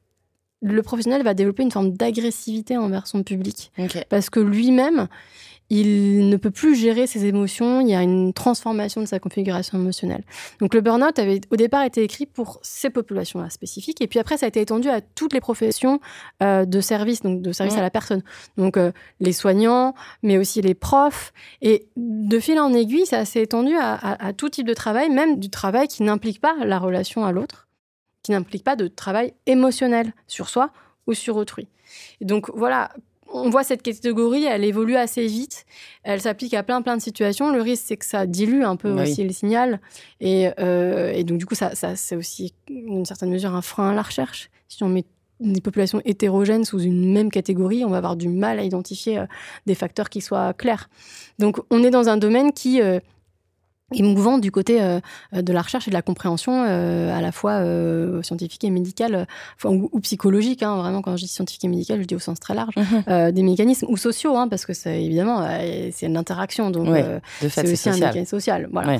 le 0.62 0.82
professionnel 0.84 1.24
va 1.24 1.34
développer 1.34 1.64
une 1.64 1.72
forme 1.72 1.90
d'agressivité 1.90 2.76
envers 2.76 3.08
son 3.08 3.24
public. 3.24 3.72
Parce 4.08 4.30
que 4.30 4.38
lui-même, 4.38 5.08
il 5.70 6.28
ne 6.30 6.36
peut 6.36 6.50
plus 6.50 6.74
gérer 6.74 7.06
ses 7.06 7.26
émotions, 7.26 7.80
il 7.80 7.88
y 7.88 7.94
a 7.94 8.02
une 8.02 8.32
transformation 8.32 9.02
de 9.02 9.06
sa 9.06 9.18
configuration 9.18 9.78
émotionnelle. 9.78 10.24
Donc 10.60 10.72
le 10.74 10.80
burn-out 10.80 11.18
avait 11.18 11.40
au 11.50 11.56
départ 11.56 11.82
été 11.82 12.02
écrit 12.02 12.26
pour 12.26 12.58
ces 12.62 12.88
populations-là 12.90 13.50
spécifiques, 13.50 14.00
et 14.00 14.06
puis 14.06 14.18
après 14.18 14.38
ça 14.38 14.46
a 14.46 14.48
été 14.48 14.60
étendu 14.60 14.88
à 14.88 15.00
toutes 15.00 15.34
les 15.34 15.40
professions 15.40 16.00
euh, 16.42 16.64
de 16.64 16.80
service, 16.80 17.22
donc 17.22 17.42
de 17.42 17.52
service 17.52 17.76
à 17.76 17.82
la 17.82 17.90
personne. 17.90 18.22
Donc 18.56 18.76
euh, 18.76 18.92
les 19.20 19.32
soignants, 19.32 19.94
mais 20.22 20.38
aussi 20.38 20.62
les 20.62 20.74
profs, 20.74 21.32
et 21.60 21.88
de 21.96 22.40
fil 22.40 22.58
en 22.58 22.72
aiguille, 22.72 23.06
ça 23.06 23.24
s'est 23.24 23.42
étendu 23.42 23.74
à, 23.78 24.32
tout 24.36 24.48
type 24.48 24.66
de 24.66 24.74
travail, 24.74 25.10
même 25.10 25.38
du 25.38 25.50
travail 25.50 25.88
qui 25.88 26.02
n'implique 26.02 26.40
pas 26.40 26.54
la 26.64 26.78
relation 26.78 27.24
à 27.24 27.32
l'autre, 27.32 27.68
qui 28.22 28.32
n'implique 28.32 28.64
pas 28.64 28.76
de 28.76 28.88
travail 28.88 29.34
émotionnel 29.46 30.12
sur 30.26 30.48
soi 30.48 30.70
ou 31.06 31.14
sur 31.14 31.36
autrui. 31.36 31.68
Et 32.20 32.24
donc 32.24 32.50
voilà, 32.54 32.90
on 33.32 33.50
voit 33.50 33.64
cette 33.64 33.82
catégorie, 33.82 34.44
elle 34.44 34.64
évolue 34.64 34.96
assez 34.96 35.26
vite. 35.26 35.66
Elle 36.02 36.20
s'applique 36.20 36.54
à 36.54 36.62
plein 36.62 36.82
plein 36.82 36.96
de 36.96 37.02
situations. 37.02 37.52
Le 37.52 37.60
risque, 37.60 37.84
c'est 37.86 37.96
que 37.96 38.04
ça 38.04 38.26
dilue 38.26 38.62
un 38.62 38.76
peu 38.76 38.90
aussi 39.00 39.24
le 39.24 39.32
signal. 39.32 39.80
Euh, 40.22 41.12
et, 41.12 41.24
donc, 41.24 41.38
du 41.38 41.46
coup, 41.46 41.54
ça, 41.54 41.72
c'est 41.74 42.16
aussi, 42.16 42.54
d'une 42.68 43.04
certaine 43.04 43.30
mesure, 43.30 43.54
un 43.54 43.62
frein 43.62 43.90
à 43.90 43.94
la 43.94 44.02
recherche. 44.02 44.50
Si 44.68 44.82
on 44.82 44.88
met 44.88 45.04
des 45.40 45.60
populations 45.60 46.02
hétérogènes 46.04 46.64
sous 46.64 46.80
une 46.80 47.12
même 47.12 47.30
catégorie, 47.30 47.84
on 47.84 47.90
va 47.90 47.98
avoir 47.98 48.16
du 48.16 48.28
mal 48.28 48.58
à 48.58 48.64
identifier 48.64 49.18
euh, 49.18 49.26
des 49.66 49.74
facteurs 49.74 50.10
qui 50.10 50.20
soient 50.20 50.52
clairs. 50.52 50.88
Donc, 51.38 51.58
on 51.70 51.82
est 51.84 51.90
dans 51.90 52.08
un 52.08 52.16
domaine 52.16 52.52
qui 52.52 52.80
euh, 52.80 52.98
émouvant 53.92 54.38
du 54.38 54.50
côté 54.50 54.82
euh, 54.82 55.00
de 55.32 55.52
la 55.52 55.62
recherche 55.62 55.88
et 55.88 55.90
de 55.90 55.94
la 55.94 56.02
compréhension 56.02 56.64
euh, 56.66 57.16
à 57.16 57.20
la 57.20 57.32
fois 57.32 57.52
euh, 57.52 58.22
scientifique 58.22 58.62
et 58.64 58.70
médicale 58.70 59.26
ou, 59.64 60.00
psychologique 60.00 60.62
hein, 60.62 60.76
vraiment 60.76 61.00
quand 61.00 61.16
je 61.16 61.22
dis 61.22 61.28
scientifique 61.28 61.64
et 61.64 61.68
médical 61.68 62.00
je 62.02 62.06
dis 62.06 62.14
au 62.14 62.18
sens 62.18 62.38
très 62.38 62.54
large 62.54 62.74
mhm. 62.76 63.32
des 63.32 63.42
mécanismes 63.42 63.86
ou 63.88 63.96
sociaux 63.96 64.36
hein, 64.36 64.48
parce 64.48 64.66
que 64.66 64.74
c'est 64.74 65.02
évidemment 65.02 65.46
c'est 65.92 66.06
une 66.06 66.16
interaction 66.16 66.70
donc 66.70 66.88
c'est 67.40 67.72
aussi 67.72 67.88
un 67.88 67.94
mécanisme 67.94 68.26
social 68.26 68.68
voilà 68.70 68.98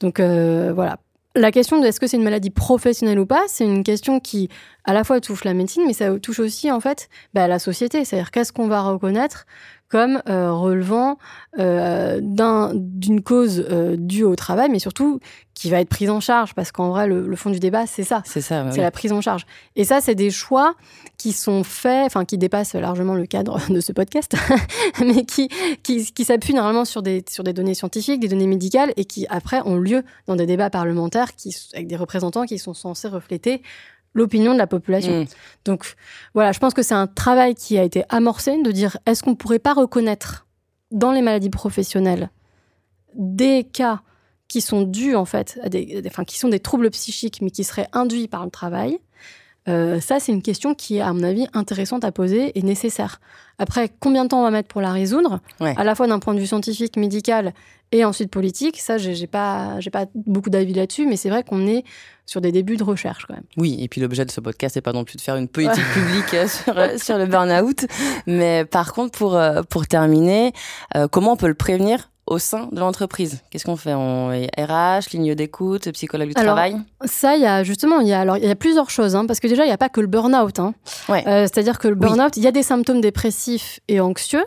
donc 0.00 0.20
voilà 0.20 0.98
la 1.36 1.52
question 1.52 1.80
de 1.80 1.86
est-ce 1.86 2.00
que 2.00 2.08
c'est 2.08 2.16
une 2.16 2.24
maladie 2.24 2.50
professionnelle 2.50 3.20
ou 3.20 3.26
pas, 3.26 3.42
c'est 3.46 3.64
une 3.64 3.84
question 3.84 4.18
qui 4.18 4.48
à 4.84 4.92
la 4.92 5.04
fois 5.04 5.20
touche 5.20 5.44
la 5.44 5.54
médecine, 5.54 5.84
mais 5.86 5.92
ça 5.92 6.18
touche 6.18 6.40
aussi 6.40 6.72
en 6.72 6.80
fait 6.80 7.08
bah, 7.34 7.46
la 7.46 7.60
société. 7.60 8.04
C'est-à-dire 8.04 8.32
qu'est-ce 8.32 8.52
qu'on 8.52 8.66
va 8.66 8.82
reconnaître 8.82 9.46
comme 9.90 10.22
euh, 10.28 10.52
relevant 10.52 11.18
euh, 11.58 12.20
d'une 12.22 13.22
cause 13.22 13.66
euh, 13.70 13.96
due 13.98 14.22
au 14.22 14.36
travail, 14.36 14.68
mais 14.70 14.78
surtout 14.78 15.20
qui 15.52 15.68
va 15.68 15.80
être 15.80 15.90
prise 15.90 16.08
en 16.08 16.20
charge, 16.20 16.54
parce 16.54 16.72
qu'en 16.72 16.88
vrai, 16.88 17.06
le, 17.06 17.36
fond 17.36 17.50
du 17.50 17.58
débat, 17.58 17.86
c'est 17.86 18.04
ça. 18.04 18.22
C'est 18.24 18.40
ça. 18.40 18.70
c'est 18.70 18.80
la 18.80 18.90
prise 18.90 19.12
en 19.12 19.20
charge. 19.20 19.44
Et 19.76 19.84
ça, 19.84 20.00
c'est 20.00 20.14
des 20.14 20.30
choix 20.30 20.74
qui 21.18 21.32
sont 21.32 21.64
faits, 21.64 22.06
enfin, 22.06 22.24
qui 22.24 22.38
dépassent 22.38 22.74
largement 22.74 23.14
le 23.14 23.26
cadre 23.26 23.60
de 23.68 23.80
ce 23.80 23.92
podcast, 23.92 24.36
mais 25.04 25.24
qui, 25.26 25.50
qui, 25.82 26.10
qui 26.12 26.24
s'appuient 26.24 26.54
normalement 26.54 26.86
sur 26.86 27.02
des, 27.02 27.22
sur 27.28 27.44
des 27.44 27.52
données 27.52 27.74
scientifiques, 27.74 28.20
des 28.20 28.28
données 28.28 28.46
médicales, 28.46 28.94
et 28.96 29.04
qui, 29.04 29.26
après, 29.28 29.60
ont 29.66 29.76
lieu 29.76 30.02
dans 30.26 30.36
des 30.36 30.46
débats 30.46 30.70
parlementaires 30.70 31.34
qui, 31.34 31.54
avec 31.74 31.88
des 31.88 31.96
représentants 31.96 32.46
qui 32.46 32.58
sont 32.58 32.72
censés 32.72 33.08
refléter 33.08 33.60
l'opinion 34.14 34.52
de 34.52 34.58
la 34.58 34.66
population. 34.66 35.22
Mm. 35.22 35.26
Donc 35.64 35.94
voilà, 36.34 36.52
je 36.52 36.58
pense 36.58 36.74
que 36.74 36.82
c'est 36.82 36.94
un 36.94 37.06
travail 37.06 37.54
qui 37.54 37.78
a 37.78 37.82
été 37.82 38.04
amorcé 38.08 38.60
de 38.62 38.70
dire 38.72 38.96
est-ce 39.06 39.22
qu'on 39.22 39.30
ne 39.30 39.36
pourrait 39.36 39.58
pas 39.58 39.74
reconnaître 39.74 40.46
dans 40.90 41.12
les 41.12 41.22
maladies 41.22 41.50
professionnelles 41.50 42.30
des 43.14 43.64
cas 43.64 44.02
qui 44.48 44.60
sont 44.60 44.82
dus 44.82 45.14
en 45.14 45.24
fait, 45.24 45.60
à 45.62 45.68
des, 45.68 46.02
enfin 46.06 46.24
qui 46.24 46.38
sont 46.38 46.48
des 46.48 46.60
troubles 46.60 46.90
psychiques 46.90 47.40
mais 47.40 47.50
qui 47.50 47.64
seraient 47.64 47.88
induits 47.92 48.28
par 48.28 48.44
le 48.44 48.50
travail? 48.50 48.98
Euh, 49.68 50.00
ça, 50.00 50.20
c'est 50.20 50.32
une 50.32 50.42
question 50.42 50.74
qui 50.74 50.96
est, 50.96 51.00
à 51.00 51.12
mon 51.12 51.22
avis, 51.22 51.46
intéressante 51.52 52.04
à 52.04 52.12
poser 52.12 52.58
et 52.58 52.62
nécessaire. 52.62 53.20
Après, 53.58 53.90
combien 54.00 54.24
de 54.24 54.30
temps 54.30 54.40
on 54.40 54.42
va 54.42 54.50
mettre 54.50 54.68
pour 54.68 54.80
la 54.80 54.90
résoudre, 54.90 55.40
à 55.60 55.84
la 55.84 55.94
fois 55.94 56.06
d'un 56.06 56.18
point 56.18 56.34
de 56.34 56.40
vue 56.40 56.46
scientifique, 56.46 56.96
médical 56.96 57.52
et 57.92 58.04
ensuite 58.04 58.30
politique, 58.30 58.80
ça, 58.80 58.98
j'ai 58.98 59.26
pas, 59.26 59.78
pas 59.92 60.06
beaucoup 60.14 60.48
d'avis 60.48 60.72
là-dessus, 60.72 61.06
mais 61.06 61.16
c'est 61.16 61.28
vrai 61.28 61.44
qu'on 61.44 61.66
est 61.66 61.84
sur 62.30 62.40
des 62.40 62.52
débuts 62.52 62.76
de 62.76 62.84
recherche 62.84 63.26
quand 63.26 63.34
même. 63.34 63.42
Oui, 63.56 63.76
et 63.80 63.88
puis 63.88 64.00
l'objet 64.00 64.24
de 64.24 64.30
ce 64.30 64.40
podcast 64.40 64.76
n'est 64.76 64.82
pas 64.82 64.92
non 64.92 65.02
plus 65.02 65.16
de 65.16 65.20
faire 65.20 65.34
une 65.34 65.48
politique 65.48 65.84
publique 65.92 66.32
euh, 66.34 66.46
sur, 66.46 66.78
euh, 66.78 66.96
sur 66.96 67.18
le 67.18 67.26
burn-out, 67.26 67.86
mais 68.28 68.64
par 68.64 68.92
contre, 68.92 69.18
pour, 69.18 69.40
pour 69.68 69.86
terminer, 69.88 70.52
comment 71.10 71.32
on 71.32 71.36
peut 71.36 71.48
le 71.48 71.54
prévenir 71.54 72.10
au 72.30 72.38
sein 72.38 72.68
de 72.70 72.78
l'entreprise? 72.78 73.42
Qu'est-ce 73.50 73.64
qu'on 73.64 73.76
fait? 73.76 73.94
On 73.94 74.28
RH, 74.28 75.10
ligne 75.12 75.34
d'écoute, 75.34 75.90
psychologue 75.90 76.28
du 76.28 76.34
travail? 76.34 76.76
Ça, 77.04 77.34
il 77.34 77.42
y 77.42 77.46
a 77.46 77.64
justement, 77.64 77.98
il 77.98 78.06
y 78.06 78.12
a, 78.12 78.20
alors, 78.20 78.36
il 78.36 78.44
y 78.44 78.50
a 78.50 78.54
plusieurs 78.54 78.88
choses, 78.88 79.16
hein, 79.16 79.26
parce 79.26 79.40
que 79.40 79.48
déjà, 79.48 79.64
il 79.64 79.66
n'y 79.66 79.72
a 79.72 79.78
pas 79.78 79.88
que 79.88 80.00
le 80.00 80.06
burn-out. 80.06 80.60
Hein. 80.60 80.74
Euh, 81.10 81.42
c'est-à-dire 81.42 81.78
que 81.78 81.88
le 81.88 81.96
burn-out, 81.96 82.36
il 82.36 82.44
y 82.44 82.46
a 82.46 82.52
des 82.52 82.62
symptômes 82.62 83.00
dépressifs 83.00 83.80
et 83.88 84.00
anxieux, 84.00 84.44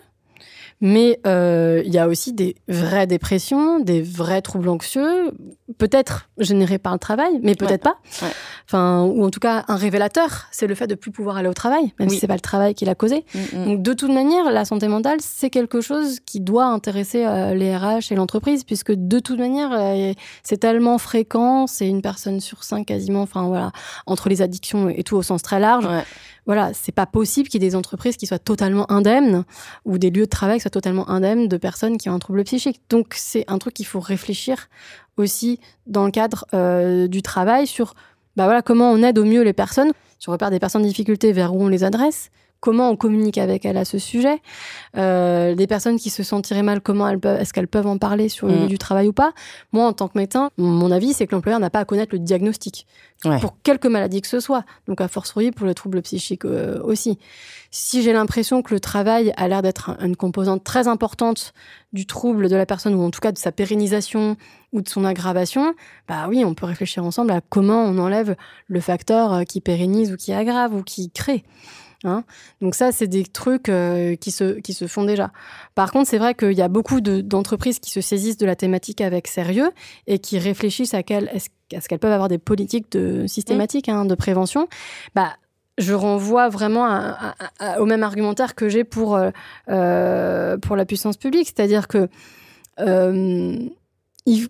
mais 0.82 1.20
euh, 1.26 1.82
il 1.86 1.94
y 1.94 1.98
a 1.98 2.08
aussi 2.08 2.34
des 2.34 2.56
vraies 2.68 3.08
dépressions, 3.08 3.80
des 3.80 4.02
vrais 4.02 4.42
troubles 4.42 4.70
anxieux, 4.70 5.32
peut-être 5.78 6.30
générés 6.38 6.78
par 6.78 6.94
le 6.94 7.00
travail, 7.00 7.40
mais 7.42 7.56
peut-être 7.56 7.84
pas. 7.84 7.98
Enfin, 8.66 9.04
ou 9.04 9.24
en 9.24 9.30
tout 9.30 9.40
cas, 9.40 9.66
un 9.68 9.76
révélateur, 9.76 10.48
c'est 10.52 10.68
le 10.68 10.76
fait 10.76 10.88
de 10.88 10.96
plus 10.96 11.12
pouvoir 11.12 11.38
aller 11.38 11.48
au 11.48 11.54
travail, 11.54 11.94
même 12.00 12.10
si 12.10 12.18
c'est 12.18 12.28
pas 12.28 12.36
le 12.36 12.42
travail 12.42 12.74
qui 12.74 12.86
l'a 12.86 12.96
causé. 12.96 13.26
Mm, 13.34 13.40
mm. 13.40 13.66
Donc, 13.66 13.82
de 13.82 13.94
toute 13.94 14.12
manière, 14.12 14.52
la 14.52 14.66
santé 14.66 14.88
mentale, 14.88 15.20
c'est 15.22 15.50
quelque 15.50 15.82
chose 15.82 16.20
qui 16.26 16.40
doit 16.40 16.66
intéresser 16.66 17.26
euh, 17.26 17.54
les 17.54 17.76
RH 17.76 18.12
et 18.12 18.16
l'entreprise, 18.16 18.64
puisque 18.64 18.92
de 18.92 19.20
toute 19.20 19.40
manière, 19.40 19.70
euh, 19.74 20.14
c'est 20.44 20.58
tellement 20.58 20.98
fréquent, 20.98 21.68
c'est 21.68 21.88
une 21.88 22.02
personne 22.02 22.40
sur 22.40 22.64
cinq 22.64 22.88
quasiment, 22.88 23.22
enfin 23.22 23.48
voilà, 23.48 23.72
entre 24.06 24.30
les 24.30 24.42
addictions 24.42 24.90
et 24.90 25.04
tout 25.04 25.16
au 25.16 25.24
sens 25.24 25.42
très 25.42 25.60
large 25.60 25.88
voilà, 26.46 26.72
c'est 26.74 26.92
pas 26.92 27.06
possible 27.06 27.48
qu'il 27.48 27.62
y 27.62 27.66
ait 27.66 27.70
des 27.70 27.76
entreprises 27.76 28.18
qui 28.18 28.28
soient 28.28 28.40
totalement 28.40 28.92
indemnes 28.92 29.46
ou 29.86 29.98
des 29.98 30.10
lieux 30.10 30.26
de 30.26 30.30
travail 30.30 30.60
totalement 30.70 31.10
indemnes 31.10 31.48
de 31.48 31.58
personnes 31.58 31.98
qui 31.98 32.10
ont 32.10 32.14
un 32.14 32.20
trouble 32.20 32.44
psychique. 32.44 32.82
Donc 32.90 33.14
c'est 33.16 33.46
un 33.48 33.58
truc 33.58 33.74
qu'il 33.74 33.86
faut 33.86 34.00
réfléchir 34.00 34.70
aussi 35.18 35.60
dans 35.88 36.06
le 36.06 36.12
cadre 36.12 36.46
euh, 36.54 37.08
du 37.08 37.22
travail 37.22 37.68
sur 37.68 37.94
bah 38.36 38.62
comment 38.64 38.92
on 38.92 39.04
aide 39.04 39.20
au 39.20 39.26
mieux 39.26 39.44
les 39.44 39.54
personnes. 39.54 39.92
Si 40.20 40.30
on 40.30 40.32
repère 40.32 40.50
des 40.50 40.60
personnes 40.60 40.84
en 40.84 40.88
difficulté, 40.88 41.34
vers 41.34 41.54
où 41.54 41.64
on 41.64 41.68
les 41.68 41.84
adresse 41.84 42.32
comment 42.64 42.90
on 42.90 42.96
communique 42.96 43.38
avec 43.38 43.66
elles 43.66 43.76
à 43.76 43.84
ce 43.84 43.98
sujet. 43.98 44.42
Euh, 44.96 45.54
des 45.54 45.68
personnes 45.68 46.00
qui 46.00 46.10
se 46.10 46.24
sentiraient 46.24 46.64
mal, 46.64 46.80
comment 46.80 47.06
elles 47.10 47.20
peuvent, 47.20 47.38
est-ce 47.38 47.52
qu'elles 47.52 47.68
peuvent 47.68 47.88
en 47.88 47.98
parler 47.98 48.30
sur 48.30 48.48
le 48.48 48.54
lieu 48.54 48.64
mm. 48.64 48.68
du 48.68 48.78
travail 48.78 49.10
ou 49.10 49.12
pas 49.12 49.34
Moi, 49.74 49.86
en 49.86 49.92
tant 49.92 50.08
que 50.08 50.18
médecin, 50.18 50.50
mon 50.58 50.90
avis, 50.90 51.12
c'est 51.12 51.28
que 51.28 51.36
l'employeur 51.36 51.60
n'a 51.60 51.70
pas 51.70 51.80
à 51.80 51.86
connaître 51.86 52.16
le 52.16 52.20
diagnostic 52.20 52.88
pour 53.42 53.62
quelque 53.64 53.90
maladie 53.90 54.22
que 54.22 54.30
ce 54.30 54.40
soit. 54.40 54.64
Donc, 54.88 55.02
à 55.02 55.10
fortiori 55.10 55.52
pour 55.52 55.66
le 55.66 55.74
trouble 55.74 56.02
psychique 56.04 56.46
euh, 56.46 56.82
aussi. 56.84 57.20
Si 57.70 58.02
j'ai 58.02 58.14
l'impression 58.14 58.62
que 58.62 58.74
le 58.74 58.80
travail 58.80 59.34
a 59.36 59.50
l'air 59.50 59.62
d'être 59.62 59.98
une 60.00 60.16
composante 60.16 60.64
très 60.64 60.88
importante 60.88 61.54
du 61.92 62.06
trouble 62.06 62.48
de 62.48 62.56
la 62.56 62.66
personne, 62.66 62.96
ou 62.96 63.04
en 63.04 63.12
tout 63.12 63.20
cas 63.20 63.34
de 63.34 63.38
sa 63.38 63.52
pérennisation 63.52 64.38
ou 64.72 64.82
de 64.82 64.88
son 64.88 65.04
aggravation, 65.04 65.74
bah 66.08 66.28
oui, 66.30 66.46
on 66.46 66.54
peut 66.54 66.66
réfléchir 66.66 67.04
ensemble 67.04 67.32
à 67.32 67.42
comment 67.42 67.84
on 67.84 67.98
enlève 67.98 68.38
le 68.68 68.80
facteur 68.80 69.34
euh, 69.34 69.44
qui 69.44 69.60
pérennise 69.60 70.14
ou 70.14 70.16
qui 70.16 70.32
aggrave 70.32 70.74
ou 70.74 70.82
qui 70.82 71.12
crée. 71.12 71.44
Hein. 72.04 72.24
Donc 72.62 72.76
ça, 72.76 72.92
c'est 72.92 73.08
des 73.08 73.24
trucs 73.24 73.70
euh, 73.70 74.16
qui, 74.16 74.32
se, 74.32 74.60
qui 74.60 74.74
se 74.74 74.88
font 74.88 75.04
déjà. 75.04 75.32
Par 75.76 75.92
contre, 75.92 76.10
c'est 76.10 76.18
vrai 76.18 76.36
qu'il 76.36 76.54
y 76.54 76.62
a 76.62 76.68
beaucoup 76.68 77.02
d'entreprises 77.02 77.80
qui 77.80 77.92
se 77.92 78.02
saisissent 78.02 78.38
de 78.38 78.46
la 78.46 78.56
thématique 78.56 79.02
avec 79.02 79.28
sérieux 79.28 79.72
et 80.08 80.20
qui 80.20 80.40
réfléchissent 80.40 80.94
à, 80.94 81.00
à 81.00 81.82
ce 81.82 81.88
qu'elles 81.88 82.00
peuvent 82.00 82.12
avoir 82.12 82.30
des 82.30 82.38
politiques 82.38 82.98
systématiques 83.28 83.90
hein, 83.90 84.06
de 84.06 84.16
prévention. 84.16 84.68
Bah, 85.16 85.34
je 85.78 85.94
renvoie 85.94 86.50
vraiment 86.50 87.16
au 87.80 87.86
même 87.86 88.04
argumentaire 88.04 88.56
que 88.56 88.70
j'ai 88.70 88.84
pour, 88.84 89.16
euh, 89.16 89.32
euh, 89.70 90.58
pour 90.58 90.76
la 90.76 90.86
puissance 90.86 91.18
publique, 91.18 91.48
c'est-à-dire 91.48 91.88
que 91.88 92.10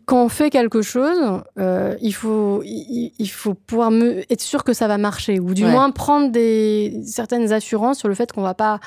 quand 0.06 0.26
on 0.26 0.30
fait 0.30 0.50
quelque 0.50 0.82
chose, 0.82 1.42
euh, 1.60 1.96
il, 2.02 2.14
faut, 2.14 2.62
il, 2.64 3.28
faut 3.30 3.56
pouvoir 3.56 3.90
me, 3.90 4.20
être 4.32 4.42
sûr 4.42 4.64
que 4.64 4.74
ça 4.74 4.88
va 4.88 4.98
marcher, 4.98 5.40
ou 5.40 5.54
du 5.54 5.66
moins 5.66 5.90
prendre 5.92 6.32
des, 6.32 7.02
certaines 7.06 7.52
assurances 7.52 7.98
sur 7.98 8.08
le 8.08 8.14
fait 8.14 8.32
qu'on 8.32 8.44
va 8.44 8.54
pas 8.54 8.80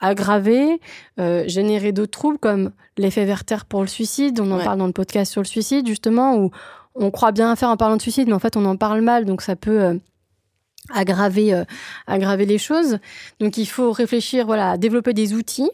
aggraver, 0.00 0.80
euh, 1.18 1.44
générer 1.46 1.92
d'autres 1.92 2.10
troubles 2.10 2.38
comme 2.38 2.72
l'effet 2.98 3.24
Werther 3.24 3.64
pour 3.66 3.80
le 3.80 3.86
suicide. 3.86 4.38
On 4.40 4.50
en 4.50 4.62
parle 4.62 4.78
dans 4.78 4.86
le 4.86 4.92
podcast 4.92 5.32
sur 5.32 5.40
le 5.40 5.46
suicide, 5.46 5.86
justement, 5.86 6.36
où 6.36 6.50
on 6.94 7.10
croit 7.10 7.32
bien 7.32 7.54
faire 7.56 7.70
en 7.70 7.76
parlant 7.76 7.96
de 7.96 8.02
suicide, 8.02 8.28
mais 8.28 8.34
en 8.34 8.38
fait 8.38 8.56
on 8.56 8.64
en 8.66 8.76
parle 8.76 9.00
mal, 9.00 9.24
donc 9.24 9.42
ça 9.42 9.56
peut 9.56 9.82
euh, 9.82 9.94
aggraver 10.92 11.54
euh, 11.54 11.64
aggraver 12.06 12.44
les 12.44 12.58
choses. 12.58 12.98
Donc 13.40 13.56
il 13.56 13.66
faut 13.66 13.90
réfléchir 13.90 14.44
voilà 14.44 14.72
à 14.72 14.76
développer 14.76 15.14
des 15.14 15.32
outils 15.32 15.70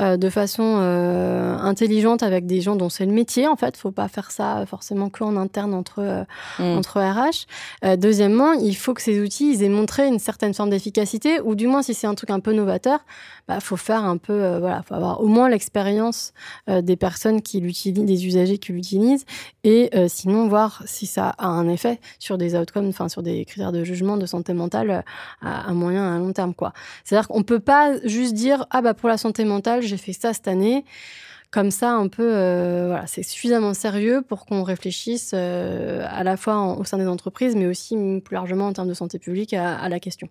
euh, 0.00 0.16
de 0.16 0.30
façon 0.30 0.78
euh, 0.78 1.56
intelligente 1.58 2.22
avec 2.22 2.46
des 2.46 2.62
gens 2.62 2.74
dont 2.74 2.88
c'est 2.88 3.04
le 3.04 3.12
métier 3.12 3.46
en 3.46 3.56
fait. 3.56 3.76
Faut 3.76 3.90
pas 3.90 4.08
faire 4.08 4.30
ça 4.30 4.64
forcément 4.66 5.10
que 5.10 5.22
en 5.22 5.36
interne 5.36 5.74
entre 5.74 6.26
mm. 6.58 6.62
entre 6.62 7.00
RH 7.00 7.96
deuxièmement 7.96 8.52
il 8.52 8.74
faut 8.76 8.94
que 8.94 9.02
ces 9.02 9.20
outils 9.20 9.52
ils 9.52 9.62
aient 9.62 9.68
montré 9.68 10.06
une 10.06 10.18
certaine 10.18 10.54
forme 10.54 10.70
d'efficacité 10.70 11.40
ou 11.40 11.54
du 11.54 11.66
moins 11.66 11.82
si 11.82 11.94
c'est 11.94 12.06
un 12.06 12.14
truc 12.14 12.30
un 12.30 12.40
peu 12.40 12.52
novateur 12.52 13.00
bah 13.48 13.60
faut 13.60 13.76
faire 13.76 14.04
un 14.04 14.16
peu 14.16 14.58
voilà 14.58 14.82
faut 14.82 14.94
avoir 14.94 15.20
au 15.20 15.26
moins 15.26 15.48
l'expérience 15.48 16.32
des 16.68 16.96
personnes 16.96 17.42
qui 17.42 17.60
l'utilisent 17.60 18.04
des 18.04 18.26
usagers 18.26 18.58
qui 18.58 18.72
l'utilisent 18.72 19.24
et 19.62 19.90
sinon 20.08 20.48
voir 20.48 20.82
si 20.86 21.06
ça 21.06 21.28
a 21.38 21.46
un 21.46 21.68
effet 21.68 22.00
sur 22.18 22.38
des 22.38 22.54
outcomes 22.56 22.88
enfin 22.88 23.08
sur 23.08 23.22
des 23.22 23.44
critères 23.44 23.72
de 23.72 23.84
jugement 23.84 24.16
de 24.16 24.26
santé 24.26 24.53
mentale 24.54 24.90
euh, 24.90 25.02
à, 25.42 25.72
moyen 25.72 26.12
et 26.12 26.16
à 26.16 26.18
long 26.18 26.32
terme. 26.32 26.54
quoi. 26.54 26.72
C'est-à-dire 27.04 27.28
qu'on 27.28 27.42
peut 27.42 27.60
pas 27.60 27.98
juste 28.04 28.34
dire 28.34 28.66
ah 28.70 28.82
bah 28.82 28.94
pour 28.94 29.08
la 29.08 29.16
santé 29.16 29.44
mentale 29.44 29.82
j'ai 29.82 29.96
fait 29.96 30.12
ça 30.12 30.32
cette 30.32 30.48
année. 30.48 30.84
Comme 31.50 31.70
ça, 31.70 31.92
un 31.92 32.08
peu, 32.08 32.34
euh, 32.34 32.86
voilà, 32.88 33.06
c'est 33.06 33.22
suffisamment 33.22 33.74
sérieux 33.74 34.22
pour 34.22 34.44
qu'on 34.44 34.64
réfléchisse 34.64 35.30
euh, 35.34 36.04
à 36.10 36.24
la 36.24 36.36
fois 36.36 36.76
au 36.76 36.82
sein 36.82 36.98
des 36.98 37.06
entreprises, 37.06 37.54
mais 37.54 37.66
aussi 37.66 37.96
plus 38.24 38.34
largement 38.34 38.66
en 38.66 38.72
termes 38.72 38.88
de 38.88 38.94
santé 38.94 39.20
publique 39.20 39.54
à 39.54 39.88
la 39.88 40.00
question. 40.00 40.28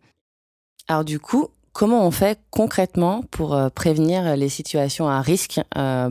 Alors 0.90 1.06
du 1.06 1.20
coup, 1.22 1.48
Comment 1.74 2.06
on 2.06 2.12
fait 2.12 2.40
concrètement 2.52 3.24
pour 3.32 3.60
prévenir 3.74 4.38
les 4.38 4.48
situations 4.48 5.10
à 5.10 5.22
risque 5.22 5.60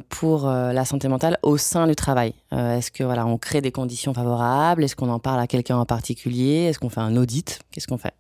pour 0.09 0.49
la 0.49 0.85
santé 0.85 1.07
mentale 1.07 1.39
au 1.43 1.57
sein 1.57 1.87
du 1.87 1.95
travail? 1.95 2.35
Est-ce 2.51 2.91
que 2.91 3.05
voilà, 3.05 3.27
on 3.27 3.39
crée 3.39 3.61
des 3.61 3.71
conditions 3.71 4.13
favorables? 4.13 4.83
Est-ce 4.83 4.97
qu'on 4.97 5.09
en 5.09 5.21
parle 5.21 5.39
à 5.39 5.47
quelqu'un 5.47 5.77
en 5.77 5.87
particulier? 5.87 6.65
Est-ce 6.65 6.81
qu'on 6.81 6.89
fait 6.89 7.01
un 7.01 7.17
audit? 7.17 7.61
Qu'est-ce 7.71 7.87
qu'on 7.87 7.97
fait? 7.97 8.13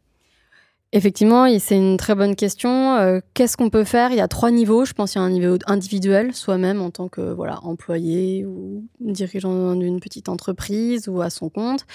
Effectivement, 0.94 1.46
c'est 1.58 1.76
une 1.76 1.96
très 1.96 2.14
bonne 2.14 2.36
question. 2.36 2.96
Euh, 2.96 3.20
qu'est-ce 3.32 3.56
qu'on 3.56 3.70
peut 3.70 3.84
faire? 3.84 4.10
Il 4.10 4.16
y 4.16 4.20
a 4.20 4.28
trois 4.28 4.50
niveaux. 4.50 4.84
Je 4.84 4.92
pense 4.92 5.12
qu'il 5.12 5.22
y 5.22 5.24
a 5.24 5.26
un 5.26 5.30
niveau 5.30 5.56
individuel, 5.66 6.34
soi-même 6.34 6.82
en 6.82 6.90
tant 6.90 7.08
que 7.08 7.32
voilà 7.32 7.60
employé 7.62 8.44
ou 8.44 8.84
dirigeant 9.00 9.74
d'une 9.74 10.00
petite 10.00 10.28
entreprise 10.28 11.08
ou 11.08 11.22
à 11.22 11.30
son 11.30 11.48
compte 11.48 11.86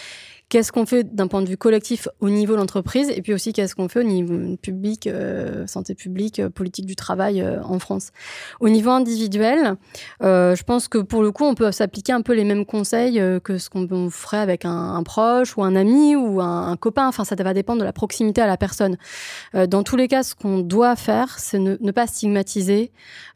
qu'est-ce 0.50 0.72
qu'on 0.72 0.86
fait 0.86 1.04
d'un 1.04 1.28
point 1.28 1.42
de 1.42 1.50
vue 1.50 1.58
collectif 1.58 2.08
au 2.20 2.30
niveau 2.30 2.54
de 2.54 2.60
l'entreprise? 2.60 3.10
Et 3.10 3.22
puis 3.22 3.34
aussi 3.34 3.54
qu'est-ce 3.54 3.76
qu'on 3.76 3.90
fait 3.90 4.00
au 4.00 4.04
niveau 4.04 4.56
public, 4.58 5.08
euh, 5.08 5.68
santé 5.68 5.94
publique, 5.94 6.40
euh, 6.40 6.50
politique 6.50 6.86
du 6.86 6.96
travail 6.96 7.46
en 7.64 7.80
France? 7.80 8.12
Au 8.60 8.70
niveau 8.70 8.92
individuel, 8.92 9.76
je 10.22 10.64
pense 10.64 10.88
que 10.88 11.00
pour 11.00 11.22
le 11.22 11.32
coup, 11.32 11.44
on 11.44 11.56
peut 11.56 11.72
s'appliquer 11.72 12.14
un 12.14 12.22
peu 12.22 12.34
les 12.34 12.44
mêmes 12.44 12.66
conseils 12.66 13.22
que 13.44 13.58
ce 13.58 13.70
qu'on 13.70 14.10
ferait 14.10 14.38
avec 14.38 14.66
un, 14.66 15.04
proche 15.04 15.58
ou 15.58 15.64
un 15.64 15.76
ami 15.76 16.16
ou 16.16 16.42
un, 16.42 16.76
copain. 16.78 17.08
Enfin, 17.08 17.24
ça 17.24 17.36
va 17.36 17.54
dépendre 17.54 17.80
de 17.80 17.86
la 17.86 17.94
proximité 17.94 18.42
à 18.42 18.48
la 18.48 18.58
personne. 18.58 18.87
Dans 19.54 19.84
tous 19.84 19.96
les 19.96 20.08
cas, 20.08 20.24
ce 20.24 20.36
qu'on 20.36 20.60
doit 20.60 20.96
faire, 20.96 21.40
c'est 21.40 21.60
ne, 21.60 21.78
ne, 21.80 21.92
pas 21.92 22.08
stigmatiser, 22.08 22.92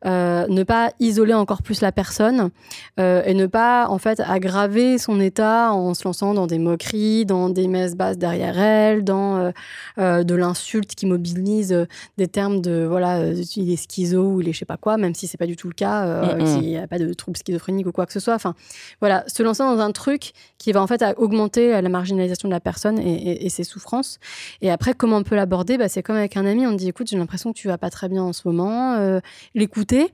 ne 0.05 0.63
pas 0.63 0.91
isoler 0.99 1.33
encore 1.33 1.61
plus 1.61 1.81
la 1.81 1.91
personne 1.91 2.49
et 2.97 3.33
ne 3.33 3.45
pas 3.45 3.87
en 3.89 3.97
fait 3.97 4.19
aggraver 4.19 4.97
son 4.97 5.19
état 5.19 5.73
en 5.73 5.93
se 5.93 6.03
lançant 6.03 6.33
dans 6.33 6.47
des 6.47 6.59
moqueries 6.59 7.25
dans 7.25 7.49
des 7.49 7.67
messes 7.67 7.95
basses 7.95 8.17
derrière 8.17 8.59
elle, 8.59 9.03
dans 9.03 9.37
euh, 9.37 9.51
euh, 9.97 10.23
de 10.23 10.35
l'insulte 10.35 10.95
qui 10.95 11.05
mobilise 11.05 11.73
euh, 11.73 11.85
des 12.17 12.27
termes 12.27 12.61
de 12.61 12.85
voilà, 12.87 13.27
il 13.55 13.71
est 13.71 13.91
schizo 13.91 14.23
ou 14.23 14.41
il 14.41 14.49
est 14.49 14.53
je 14.53 14.59
sais 14.59 14.65
pas 14.65 14.77
quoi, 14.77 14.97
même 14.97 15.15
si 15.15 15.27
c'est 15.27 15.37
pas 15.37 15.47
du 15.47 15.55
tout 15.55 15.67
le 15.67 15.73
cas, 15.73 16.23
il 16.37 16.61
n'y 16.61 16.77
a 16.77 16.87
pas 16.87 16.99
de 16.99 17.13
trouble 17.13 17.37
schizophrénique 17.37 17.87
ou 17.87 17.91
quoi 17.91 18.05
que 18.05 18.13
ce 18.13 18.19
soit. 18.19 18.35
Enfin, 18.35 18.53
voilà, 18.99 19.23
se 19.27 19.43
lancer 19.43 19.63
dans 19.63 19.79
un 19.79 19.91
truc 19.91 20.33
qui 20.57 20.71
va 20.71 20.81
en 20.81 20.87
fait 20.87 21.03
augmenter 21.17 21.81
la 21.81 21.89
marginalisation 21.89 22.47
de 22.47 22.53
la 22.53 22.59
personne 22.59 22.99
et, 22.99 23.49
ses 23.49 23.63
souffrances. 23.63 24.19
Et 24.61 24.69
après, 24.69 24.93
comment 24.93 25.17
on 25.17 25.23
peut 25.23 25.35
l'aborder 25.41 25.77
bah, 25.77 25.89
C'est 25.89 26.03
comme 26.03 26.15
avec 26.15 26.37
un 26.37 26.45
ami, 26.45 26.65
on 26.67 26.73
dit 26.73 26.87
écoute, 26.87 27.07
j'ai 27.07 27.17
l'impression 27.17 27.51
que 27.51 27.57
tu 27.57 27.67
vas 27.67 27.77
pas 27.77 27.89
très 27.89 28.07
bien 28.07 28.23
en 28.23 28.33
ce 28.33 28.47
moment, 28.47 29.19
l'écouter 29.55 30.11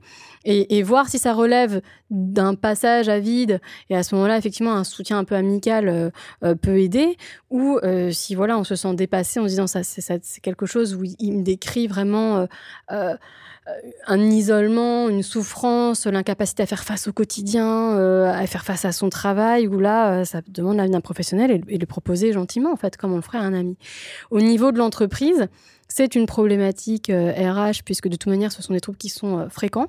et, 0.50 0.82
voir 0.82 1.08
si 1.08 1.18
ça 1.18 1.34
relève 1.34 1.82
d'un 2.10 2.54
passage 2.54 3.08
à 3.08 3.18
vide. 3.18 3.60
Et 3.90 3.96
à 3.96 4.02
ce 4.02 4.14
moment-là, 4.14 4.38
effectivement, 4.38 4.74
un 4.74 4.84
soutien 4.84 5.18
un 5.18 5.24
peu 5.24 5.34
amical 5.34 6.12
peut 6.40 6.78
aider, 6.78 7.16
ou 7.50 7.78
euh, 7.82 8.10
si 8.10 8.34
voilà, 8.34 8.58
on 8.58 8.64
se 8.64 8.76
sent 8.76 8.94
dépassé 8.94 9.40
en 9.40 9.44
se 9.44 9.48
disant 9.48 9.66
ça, 9.66 9.82
c'est 9.82 10.40
quelque 10.42 10.66
chose 10.66 10.94
où 10.94 11.04
il 11.18 11.32
me 11.32 11.42
décrit 11.42 11.86
vraiment 11.86 12.38
euh, 12.38 12.46
euh, 12.90 13.14
un 14.06 14.20
isolement, 14.20 15.08
une 15.08 15.22
souffrance, 15.22 16.06
l'incapacité 16.06 16.62
à 16.62 16.66
faire 16.66 16.84
face 16.84 17.08
au 17.08 17.12
quotidien, 17.12 17.96
à 18.26 18.46
faire 18.46 18.64
face 18.64 18.84
à 18.84 18.92
son 18.92 19.10
travail, 19.10 19.66
où 19.66 19.78
là, 19.78 20.24
ça 20.24 20.40
demande 20.48 20.76
l'avis 20.78 20.90
d'un 20.90 21.02
professionnel 21.02 21.62
et, 21.68 21.78
le 21.78 21.86
proposer 21.86 22.32
gentiment, 22.32 22.72
en 22.72 22.76
fait, 22.76 22.96
comme 22.96 23.12
on 23.12 23.16
le 23.16 23.22
ferait 23.22 23.38
à 23.38 23.42
un 23.42 23.52
ami. 23.52 23.76
Au 24.30 24.40
niveau 24.40 24.72
de 24.72 24.78
l'entreprise, 24.78 25.48
c'est 25.86 26.14
une 26.14 26.24
problématique 26.24 27.12
RH, 27.12 27.82
puisque 27.84 28.08
de 28.08 28.16
toute 28.16 28.30
manière, 28.30 28.52
ce 28.52 28.62
sont 28.62 28.72
des 28.72 28.80
troubles 28.80 28.98
qui 28.98 29.10
sont 29.10 29.48
fréquents. 29.50 29.88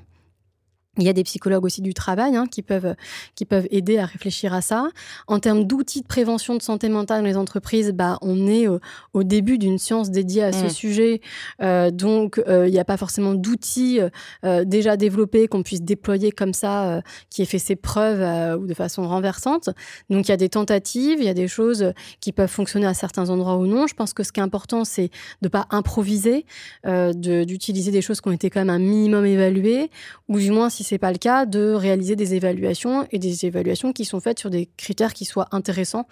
Il 0.99 1.05
y 1.05 1.09
a 1.09 1.13
des 1.13 1.23
psychologues 1.23 1.65
aussi 1.65 1.81
du 1.81 1.93
travail 1.93 2.35
hein, 2.35 2.45
qui, 2.45 2.61
peuvent, 2.61 2.95
qui 3.35 3.45
peuvent 3.45 3.67
aider 3.71 3.97
à 3.97 4.05
réfléchir 4.05 4.53
à 4.53 4.61
ça. 4.61 4.89
En 5.27 5.39
termes 5.39 5.65
d'outils 5.65 6.01
de 6.01 6.07
prévention 6.07 6.55
de 6.55 6.61
santé 6.61 6.89
mentale 6.89 7.21
dans 7.21 7.27
les 7.27 7.37
entreprises, 7.37 7.91
bah, 7.91 8.17
on 8.21 8.47
est 8.47 8.67
au, 8.67 9.23
début 9.23 9.57
d'une 9.57 9.77
science 9.77 10.11
dédiée 10.11 10.43
à 10.43 10.51
ce 10.51 10.65
mmh. 10.65 10.69
sujet. 10.69 11.21
Euh, 11.61 11.91
donc, 11.91 12.41
euh, 12.47 12.67
il 12.67 12.71
n'y 12.71 12.79
a 12.79 12.85
pas 12.85 12.97
forcément 12.97 13.33
d'outils 13.33 13.99
euh, 14.45 14.65
déjà 14.65 14.97
développés 14.97 15.47
qu'on 15.47 15.63
puisse 15.63 15.81
déployer 15.81 16.31
comme 16.31 16.53
ça, 16.53 17.01
qui 17.29 17.41
ait 17.41 17.45
fait 17.45 17.59
ses 17.59 17.75
preuves 17.75 18.59
ou 18.59 18.65
de 18.65 18.73
façon 18.73 19.07
renversante. 19.07 19.69
Donc, 20.09 20.27
il 20.27 20.31
y 20.31 20.33
a 20.33 20.37
des 20.37 20.49
tentatives, 20.49 21.19
il 21.19 21.25
y 21.25 21.29
a 21.29 21.33
des 21.33 21.47
choses 21.47 21.93
qui 22.21 22.31
peuvent 22.31 22.49
fonctionner 22.49 22.87
à 22.87 22.93
certains 22.93 23.29
endroits 23.29 23.57
ou 23.57 23.67
non. 23.67 23.87
Je 23.87 23.93
pense 23.93 24.13
que 24.13 24.23
ce 24.23 24.31
qui 24.31 24.39
est 24.39 24.43
important, 24.43 24.83
c'est 24.85 25.07
de 25.07 25.09
ne 25.43 25.49
pas 25.49 25.67
improviser, 25.69 26.45
d'utiliser 26.85 27.91
des 27.91 28.01
choses 28.01 28.21
qui 28.21 28.27
ont 28.29 28.33
été 28.33 28.49
quand 28.49 28.61
même 28.61 28.69
un 28.69 28.79
minimum 28.79 29.25
évaluées, 29.25 29.89
ou 30.27 30.39
du 30.39 30.51
moins, 30.51 30.69
si 30.69 30.83
c'est 30.89 30.97
pas 30.97 31.11
le 31.11 31.19
cas, 31.19 31.45
de 31.45 31.71
réaliser 31.71 32.15
des 32.15 32.33
évaluations 32.33 33.05
et 33.11 33.19
des 33.19 33.45
évaluations 33.45 33.93
qui 33.93 34.05
sont 34.05 34.19
faites 34.19 34.39
sur 34.39 34.49
des 34.49 34.67
critères 34.75 35.13
qui 35.13 35.23
soient 35.23 35.47
intéressants 35.51 36.07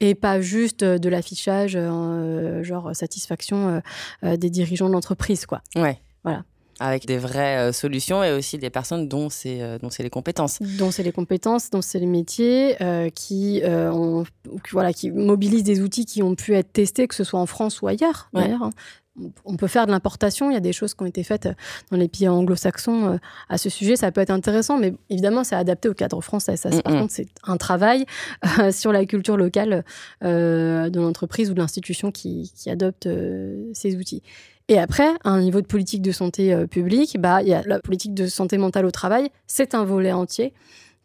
et 0.00 0.14
pas 0.14 0.40
juste 0.40 0.82
de 0.82 1.08
l'affichage, 1.10 1.74
euh, 1.76 2.64
genre 2.64 2.96
satisfaction 2.96 3.82
euh, 4.24 4.36
des 4.38 4.48
dirigeants 4.48 4.88
de 4.88 4.94
l'entreprise, 4.94 5.44
quoi. 5.44 5.60
Ouais. 5.76 6.00
Voilà 6.24 6.44
avec 6.80 7.06
des 7.06 7.18
vraies 7.18 7.58
euh, 7.58 7.72
solutions 7.72 8.24
et 8.24 8.32
aussi 8.32 8.58
des 8.58 8.70
personnes 8.70 9.06
dont 9.06 9.30
c'est 9.30 9.78
dont 9.80 9.90
c'est 9.90 10.02
les 10.02 10.10
compétences. 10.10 10.58
Dont 10.78 10.90
c'est 10.90 11.04
les 11.04 11.12
compétences, 11.12 11.70
dont 11.70 11.82
c'est 11.82 12.00
les 12.00 12.06
métiers 12.06 12.76
qui 13.14 13.62
ont, 13.64 14.24
voilà 14.72 14.92
qui 14.92 15.12
mobilisent 15.12 15.62
des 15.62 15.80
outils 15.80 16.06
qui 16.06 16.24
ont 16.24 16.34
pu 16.34 16.54
être 16.54 16.72
testés 16.72 17.06
que 17.06 17.14
ce 17.14 17.22
soit 17.22 17.38
en 17.38 17.46
France 17.46 17.82
ou 17.82 17.86
ailleurs 17.86 18.30
d'ailleurs. 18.32 18.62
Hein 18.62 18.70
on 19.44 19.56
peut 19.56 19.66
faire 19.66 19.86
de 19.86 19.90
l'importation. 19.90 20.50
Il 20.50 20.54
y 20.54 20.56
a 20.56 20.60
des 20.60 20.72
choses 20.72 20.94
qui 20.94 21.02
ont 21.02 21.06
été 21.06 21.22
faites 21.22 21.48
dans 21.90 21.96
les 21.96 22.08
pays 22.08 22.28
anglo-saxons 22.28 23.14
euh, 23.14 23.16
à 23.48 23.58
ce 23.58 23.68
sujet. 23.68 23.96
Ça 23.96 24.10
peut 24.10 24.20
être 24.20 24.30
intéressant, 24.30 24.78
mais 24.78 24.94
évidemment, 25.10 25.44
c'est 25.44 25.54
adapté 25.54 25.88
au 25.88 25.94
cadre 25.94 26.20
français. 26.20 26.56
Ça, 26.56 26.70
par 26.82 26.92
contre, 26.92 27.12
c'est 27.12 27.28
un 27.44 27.56
travail 27.56 28.06
euh, 28.58 28.72
sur 28.72 28.92
la 28.92 29.04
culture 29.04 29.36
locale 29.36 29.84
euh, 30.24 30.88
de 30.88 31.00
l'entreprise 31.00 31.50
ou 31.50 31.54
de 31.54 31.60
l'institution 31.60 32.10
qui, 32.10 32.50
adopte 32.66 33.08
ces 33.74 33.96
outils. 33.96 34.22
Et 34.68 34.78
après, 34.78 35.08
à 35.24 35.30
un 35.30 35.40
niveau 35.40 35.60
de 35.60 35.66
politique 35.66 36.00
de 36.00 36.12
santé 36.12 36.66
publique, 36.68 37.20
bah, 37.20 37.42
il 37.42 37.48
y 37.48 37.54
a 37.54 37.62
la 37.66 37.80
politique 37.80 38.14
de 38.14 38.26
santé 38.26 38.56
mentale 38.56 38.86
au 38.86 38.90
travail. 38.90 39.28
C'est 39.46 39.74
un 39.74 39.84
volet 39.84 40.12
entier 40.12 40.54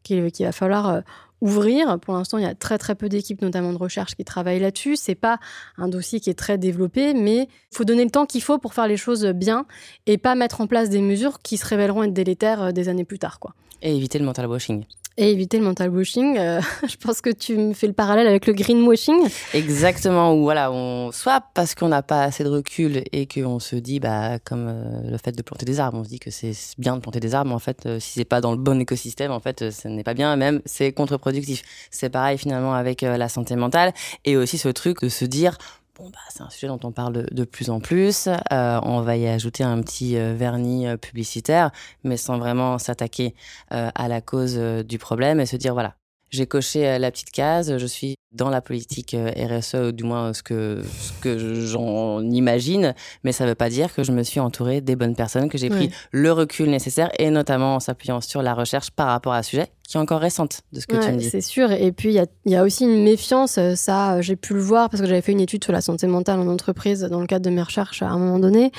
qu'il 0.03 0.31
va 0.39 0.51
falloir 0.51 1.01
ouvrir. 1.41 1.99
Pour 1.99 2.13
l'instant, 2.15 2.37
il 2.37 2.43
y 2.43 2.47
a 2.47 2.55
très 2.55 2.77
très 2.77 2.95
peu 2.95 3.09
d'équipes, 3.09 3.41
notamment 3.41 3.73
de 3.73 3.77
recherche, 3.77 4.15
qui 4.15 4.23
travaillent 4.23 4.59
là-dessus. 4.59 4.95
C'est 4.95 5.15
pas 5.15 5.39
un 5.77 5.87
dossier 5.87 6.19
qui 6.19 6.29
est 6.29 6.37
très 6.37 6.57
développé, 6.57 7.13
mais 7.13 7.47
il 7.71 7.77
faut 7.77 7.85
donner 7.85 8.03
le 8.03 8.11
temps 8.11 8.25
qu'il 8.25 8.41
faut 8.41 8.57
pour 8.57 8.73
faire 8.73 8.87
les 8.87 8.97
choses 8.97 9.25
bien 9.25 9.65
et 10.05 10.17
pas 10.17 10.35
mettre 10.35 10.61
en 10.61 10.67
place 10.67 10.89
des 10.89 11.01
mesures 11.01 11.39
qui 11.39 11.57
se 11.57 11.65
révéleront 11.65 12.03
être 12.03 12.13
délétères 12.13 12.61
euh, 12.61 12.71
des 12.71 12.89
années 12.89 13.05
plus 13.05 13.19
tard, 13.19 13.39
quoi. 13.39 13.53
Et 13.81 13.95
éviter 13.95 14.17
le 14.19 14.25
mental 14.25 14.47
washing 14.47 14.85
et 15.17 15.31
éviter 15.31 15.57
le 15.57 15.63
mental 15.63 15.89
washing. 15.89 16.37
Euh, 16.37 16.61
je 16.87 16.95
pense 16.97 17.21
que 17.21 17.29
tu 17.29 17.57
me 17.57 17.73
fais 17.73 17.87
le 17.87 17.93
parallèle 17.93 18.27
avec 18.27 18.45
le 18.45 18.53
greenwashing. 18.53 19.27
Exactement, 19.53 20.33
ou 20.33 20.43
voilà, 20.43 20.71
on, 20.71 21.11
soit 21.11 21.43
parce 21.53 21.75
qu'on 21.75 21.89
n'a 21.89 22.03
pas 22.03 22.23
assez 22.23 22.43
de 22.43 22.49
recul 22.49 23.03
et 23.11 23.27
qu'on 23.27 23.59
se 23.59 23.75
dit, 23.75 23.99
bah, 23.99 24.39
comme 24.39 24.67
euh, 24.69 25.11
le 25.11 25.17
fait 25.17 25.31
de 25.31 25.41
planter 25.41 25.65
des 25.65 25.79
arbres, 25.79 25.97
on 25.99 26.03
se 26.03 26.09
dit 26.09 26.19
que 26.19 26.31
c'est 26.31 26.53
bien 26.77 26.95
de 26.95 27.01
planter 27.01 27.19
des 27.19 27.33
arbres, 27.33 27.49
mais 27.49 27.55
en 27.55 27.59
fait, 27.59 27.85
euh, 27.85 27.99
si 27.99 28.13
c'est 28.13 28.25
pas 28.25 28.41
dans 28.41 28.51
le 28.51 28.57
bon 28.57 28.79
écosystème, 28.79 29.31
en 29.31 29.39
fait, 29.39 29.71
ce 29.71 29.87
n'est 29.87 30.03
pas 30.03 30.13
bien, 30.13 30.35
même 30.35 30.61
c'est 30.65 30.91
contre-productif. 30.91 31.63
C'est 31.91 32.09
pareil 32.09 32.37
finalement 32.37 32.73
avec 32.73 33.01
la 33.01 33.29
santé 33.29 33.55
mentale 33.55 33.93
et 34.25 34.37
aussi 34.37 34.57
ce 34.57 34.69
truc 34.69 35.01
de 35.01 35.09
se 35.09 35.25
dire, 35.25 35.57
Bon, 35.97 36.09
bah, 36.11 36.19
c'est 36.29 36.43
un 36.43 36.49
sujet 36.51 36.67
dont 36.67 36.79
on 36.83 36.91
parle 36.91 37.25
de, 37.31 37.43
plus 37.43 37.71
en 37.71 37.79
plus. 37.79 38.27
Euh, 38.27 38.79
on 38.83 39.01
va 39.01 39.17
y 39.17 39.27
ajouter 39.27 39.63
un 39.63 39.81
petit 39.81 40.15
euh, 40.15 40.35
vernis 40.35 40.87
euh, 40.87 40.95
publicitaire, 40.95 41.71
mais 42.03 42.17
sans 42.17 42.37
vraiment 42.37 42.77
s'attaquer 42.77 43.33
à 43.69 44.07
la 44.07 44.21
cause 44.21 44.57
du 44.57 44.97
problème 44.99 45.39
et 45.39 45.45
se 45.45 45.55
dire 45.55 45.73
voilà, 45.73 45.95
j'ai 46.29 46.45
coché 46.45 46.99
la 46.99 47.11
petite 47.11 47.31
case, 47.31 47.77
je 47.77 47.85
suis 47.85 48.15
dans 48.31 48.49
la 48.49 48.61
politique 48.61 49.15
RSE, 49.15 49.75
ou 49.75 49.91
du 49.91 50.03
moins 50.03 50.33
ce 50.33 50.43
que, 50.43 50.83
ce 50.83 51.13
que 51.21 51.55
j'en 51.65 52.21
imagine, 52.21 52.93
mais 53.23 53.31
ça 53.31 53.45
ne 53.45 53.49
veut 53.49 53.55
pas 53.55 53.69
dire 53.69 53.93
que 53.93 54.03
je 54.03 54.11
me 54.11 54.23
suis 54.23 54.39
entourée 54.39 54.81
des 54.81 54.95
bonnes 54.95 55.15
personnes, 55.15 55.49
que 55.49 55.57
j'ai 55.57 55.69
pris 55.69 55.91
le 56.11 56.31
recul 56.31 56.69
nécessaire, 56.69 57.09
et 57.17 57.29
notamment 57.29 57.75
en 57.75 57.79
s'appuyant 57.79 58.21
sur 58.21 58.41
la 58.41 58.53
recherche 58.53 58.91
par 58.91 59.07
rapport 59.07 59.33
à 59.33 59.43
ce 59.43 59.51
sujet, 59.51 59.71
qui 59.87 59.95
est 59.95 59.99
encore 59.99 60.19
récente 60.19 60.61
de 60.73 60.81
ce 60.81 60.85
que 60.85 60.97
tu 60.97 61.11
me 61.13 61.17
dis. 61.17 61.29
C'est 61.29 61.39
sûr. 61.39 61.71
Et 61.71 61.93
puis, 61.93 62.13
il 62.13 62.27
y, 62.45 62.51
y 62.51 62.55
a, 62.55 62.63
aussi 62.63 62.83
une 62.83 63.03
méfiance. 63.03 63.57
Euh, 63.57 63.75
ça, 63.75 64.15
euh, 64.15 64.21
j'ai 64.21 64.35
pu 64.35 64.53
le 64.53 64.59
voir 64.59 64.89
parce 64.89 65.01
que 65.01 65.07
j'avais 65.07 65.21
fait 65.21 65.31
une 65.31 65.39
étude 65.39 65.63
sur 65.63 65.71
la 65.71 65.79
santé 65.79 66.07
mentale 66.07 66.39
en 66.39 66.47
entreprise 66.47 67.01
dans 67.03 67.21
le 67.21 67.25
cadre 67.25 67.45
de 67.45 67.49
mes 67.49 67.61
recherches 67.61 68.01
à 68.01 68.09
un 68.09 68.19
moment 68.19 68.37
donné. 68.37 68.73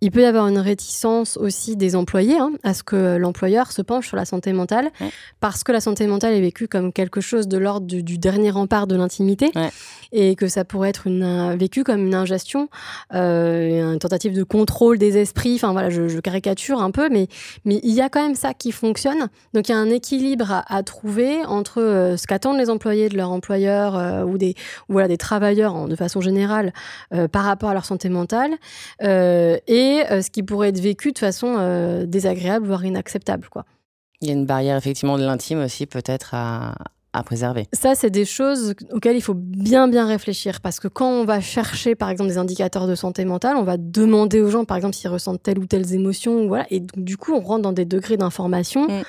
Il 0.00 0.12
peut 0.12 0.22
y 0.22 0.24
avoir 0.24 0.46
une 0.46 0.58
réticence 0.58 1.36
aussi 1.36 1.76
des 1.76 1.96
employés 1.96 2.38
hein, 2.38 2.52
à 2.62 2.72
ce 2.72 2.84
que 2.84 3.16
l'employeur 3.16 3.72
se 3.72 3.82
penche 3.82 4.06
sur 4.06 4.16
la 4.16 4.24
santé 4.24 4.52
mentale 4.52 4.92
parce 5.40 5.64
que 5.64 5.72
la 5.72 5.80
santé 5.80 6.06
mentale 6.06 6.34
est 6.34 6.40
vécue 6.40 6.68
comme 6.68 6.92
quelque 6.92 7.20
chose 7.20 7.48
de 7.48 7.58
l'ordre 7.58 7.84
du, 7.84 8.16
dernier 8.16 8.50
rempart 8.50 8.86
de 8.86 8.94
l'intimité 8.94 9.50
et 10.12 10.36
que 10.36 10.46
ça 10.46 10.64
pourrait 10.64 10.90
être 10.90 11.08
une, 11.08 11.56
vécu 11.56 11.82
comme 11.82 12.06
une 12.06 12.14
ingestion, 12.14 12.68
euh, 13.12 13.92
une 13.94 13.98
tentative 13.98 14.36
de 14.36 14.44
contrôle 14.44 14.98
des 14.98 15.18
esprits. 15.18 15.56
Enfin 15.56 15.72
voilà, 15.72 15.90
je, 15.90 16.06
je, 16.06 16.20
caricature 16.20 16.80
un 16.80 16.92
peu, 16.92 17.08
mais, 17.10 17.26
mais 17.64 17.80
il 17.82 17.92
y 17.92 18.00
a 18.00 18.08
quand 18.08 18.22
même 18.22 18.36
ça 18.36 18.54
qui 18.54 18.70
fonctionne. 18.70 19.28
Donc 19.52 19.68
il 19.68 19.72
y 19.72 19.74
a 19.74 19.78
un 19.78 19.90
équilibre 19.90 20.37
à, 20.46 20.82
trouver 20.82 21.44
entre 21.44 21.80
euh, 21.80 22.16
ce 22.16 22.26
qu'attendent 22.26 22.58
les 22.58 22.70
employés 22.70 23.08
de 23.08 23.16
leur 23.16 23.30
employeur 23.30 23.96
euh, 23.96 24.24
ou 24.24 24.38
des 24.38 24.54
ou 24.88 24.94
voilà 24.94 25.08
des 25.08 25.16
travailleurs 25.16 25.88
de 25.88 25.96
façon 25.96 26.20
générale 26.20 26.72
euh, 27.14 27.28
par 27.28 27.44
rapport 27.44 27.70
à 27.70 27.74
leur 27.74 27.84
santé 27.84 28.08
mentale 28.08 28.52
et 29.00 30.02
ce 30.08 30.30
qui 30.30 30.42
pourrait 30.42 30.68
être 30.70 30.80
vécu 30.80 31.12
de 31.12 31.18
façon 31.18 32.04
désagréable 32.06 32.66
voire 32.66 32.84
inacceptable 32.84 33.48
quoi. 33.48 33.64
Il 34.20 34.28
y 34.28 34.30
a 34.30 34.34
une 34.34 34.46
barrière 34.46 34.76
effectivement 34.76 35.18
de 35.18 35.24
l'intime 35.24 35.60
aussi 35.60 35.86
peut-être 35.86 36.34
à, 36.34 36.74
à 37.12 37.22
préserver. 37.22 37.66
Ça, 37.72 37.94
c'est 37.94 38.10
des 38.10 38.24
choses 38.24 38.74
auxquelles 38.92 39.16
il 39.16 39.22
faut 39.22 39.34
bien 39.34 39.88
bien 39.88 40.06
réfléchir 40.06 40.60
parce 40.60 40.80
que 40.80 40.88
quand 40.88 41.08
on 41.08 41.24
va 41.24 41.40
chercher 41.40 41.94
par 41.94 42.10
exemple 42.10 42.30
des 42.30 42.38
indicateurs 42.38 42.86
de 42.86 42.94
santé 42.94 43.24
mentale, 43.24 43.56
on 43.56 43.64
va 43.64 43.76
demander 43.76 44.40
aux 44.40 44.50
gens 44.50 44.64
par 44.64 44.76
exemple 44.76 44.94
s'ils 44.94 45.10
ressentent 45.10 45.42
telle 45.42 45.58
ou 45.58 45.66
telle 45.66 45.92
émotion, 45.92 46.46
voilà, 46.48 46.66
et 46.70 46.80
du 46.96 47.16
coup 47.16 47.32
on 47.34 47.40
rentre 47.40 47.62
dans 47.62 47.72
des 47.72 47.84
degrés 47.84 48.16
d'information. 48.16 48.88
Mm 48.88 49.02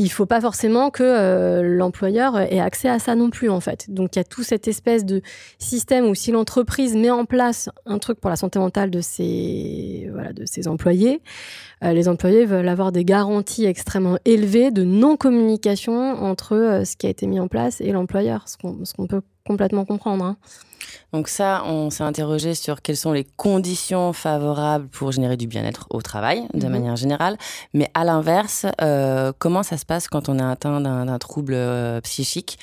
il 0.00 0.10
faut 0.10 0.24
pas 0.24 0.40
forcément 0.40 0.90
que 0.90 1.02
euh, 1.02 1.62
l'employeur 1.62 2.38
ait 2.38 2.58
accès 2.58 2.88
à 2.88 2.98
ça 2.98 3.14
non 3.14 3.28
plus 3.28 3.50
en 3.50 3.60
fait. 3.60 3.90
Donc 3.90 4.16
il 4.16 4.18
y 4.18 4.20
a 4.20 4.24
tout 4.24 4.42
cette 4.42 4.66
espèce 4.66 5.04
de 5.04 5.20
système 5.58 6.06
où 6.06 6.14
si 6.14 6.32
l'entreprise 6.32 6.96
met 6.96 7.10
en 7.10 7.26
place 7.26 7.68
un 7.84 7.98
truc 7.98 8.18
pour 8.18 8.30
la 8.30 8.36
santé 8.36 8.58
mentale 8.58 8.90
de 8.90 9.02
ses 9.02 10.09
voilà 10.20 10.32
de 10.32 10.44
ses 10.44 10.68
employés, 10.68 11.22
euh, 11.82 11.92
les 11.92 12.08
employés 12.08 12.44
veulent 12.44 12.68
avoir 12.68 12.92
des 12.92 13.04
garanties 13.04 13.64
extrêmement 13.64 14.18
élevées 14.24 14.70
de 14.70 14.84
non 14.84 15.16
communication 15.16 16.22
entre 16.22 16.54
euh, 16.54 16.84
ce 16.84 16.96
qui 16.96 17.06
a 17.06 17.10
été 17.10 17.26
mis 17.26 17.40
en 17.40 17.48
place 17.48 17.80
et 17.80 17.92
l'employeur, 17.92 18.48
ce 18.48 18.56
qu'on 18.58 19.06
peut 19.06 19.22
complètement 19.46 19.84
comprendre. 19.84 20.24
Hein. 20.24 20.36
Donc 21.12 21.28
ça, 21.28 21.64
on 21.66 21.90
s'est 21.90 22.04
interrogé 22.04 22.54
sur 22.54 22.82
quelles 22.82 22.96
sont 22.96 23.12
les 23.12 23.24
conditions 23.24 24.12
favorables 24.12 24.88
pour 24.88 25.12
générer 25.12 25.36
du 25.36 25.46
bien-être 25.46 25.86
au 25.90 26.02
travail, 26.02 26.46
de 26.54 26.66
mhm. 26.66 26.72
manière 26.72 26.96
générale. 26.96 27.36
Mais 27.74 27.90
à 27.94 28.04
l'inverse, 28.04 28.66
euh, 28.80 29.32
comment 29.38 29.62
ça 29.62 29.76
se 29.76 29.84
passe 29.84 30.08
quand 30.08 30.28
on 30.28 30.38
est 30.38 30.42
atteint 30.42 30.80
d'un 30.80 31.18
trouble 31.18 31.54
euh, 31.54 32.00
psychique 32.02 32.58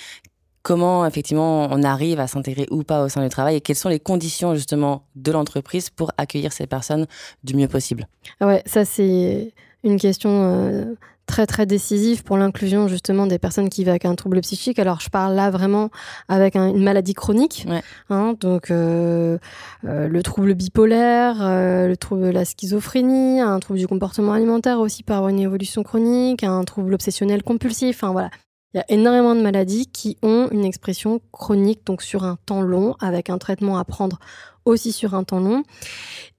Comment 0.67 1.05
effectivement 1.05 1.69
on 1.71 1.81
arrive 1.81 2.19
à 2.19 2.27
s'intégrer 2.27 2.67
ou 2.71 2.83
pas 2.83 3.01
au 3.01 3.07
sein 3.07 3.23
du 3.23 3.29
travail 3.29 3.55
et 3.55 3.61
quelles 3.61 3.77
sont 3.77 3.87
les 3.87 4.01
conditions 4.01 4.53
justement 4.53 5.03
de 5.15 5.31
l'entreprise 5.31 5.89
pour 5.89 6.11
accueillir 6.17 6.51
ces 6.51 6.67
personnes 6.67 7.05
du 7.45 7.55
mieux 7.55 7.69
possible? 7.69 8.05
Ah 8.41 8.47
Ouais, 8.47 8.63
ça 8.65 8.83
c'est 8.83 9.53
une 9.85 9.97
question 9.97 10.29
euh, 10.29 10.95
très 11.25 11.45
très 11.45 11.65
décisif 11.65 12.21
pour 12.21 12.35
l'inclusion 12.35 12.89
justement 12.89 13.27
des 13.27 13.39
personnes 13.39 13.69
qui 13.69 13.79
vivent 13.79 13.91
avec 13.91 14.03
un 14.03 14.15
trouble 14.15 14.41
psychique. 14.41 14.77
Alors 14.77 14.99
je 14.99 15.07
parle 15.09 15.35
là 15.35 15.51
vraiment 15.51 15.89
avec 16.27 16.57
une 16.57 16.83
maladie 16.83 17.13
chronique, 17.13 17.65
hein, 18.09 18.35
donc 18.37 18.69
euh, 18.69 19.37
euh, 19.85 20.09
le 20.09 20.21
trouble 20.21 20.53
bipolaire, 20.53 21.37
le 21.39 21.95
trouble 21.95 22.23
de 22.23 22.31
la 22.31 22.43
schizophrénie, 22.43 23.39
un 23.39 23.57
trouble 23.61 23.79
du 23.79 23.87
comportement 23.87 24.33
alimentaire 24.33 24.81
aussi 24.81 25.03
par 25.03 25.29
une 25.29 25.39
évolution 25.39 25.83
chronique, 25.83 26.43
un 26.43 26.65
trouble 26.65 26.93
obsessionnel 26.93 27.41
compulsif. 27.41 28.03
Enfin 28.03 28.11
voilà, 28.11 28.31
il 28.73 28.77
y 28.77 28.79
a 28.79 28.85
énormément 28.89 29.35
de 29.35 29.41
maladies 29.41 29.87
qui 29.87 30.17
ont 30.21 30.49
une 30.51 30.65
expression 30.65 31.21
chronique, 31.31 31.85
donc 31.85 32.01
sur 32.01 32.23
un 32.23 32.37
temps 32.45 32.61
long, 32.61 32.95
avec 32.99 33.29
un 33.29 33.37
traitement 33.37 33.77
à 33.77 33.85
prendre 33.85 34.19
aussi 34.65 34.91
sur 34.91 35.15
un 35.15 35.23
temps 35.23 35.39
long, 35.39 35.63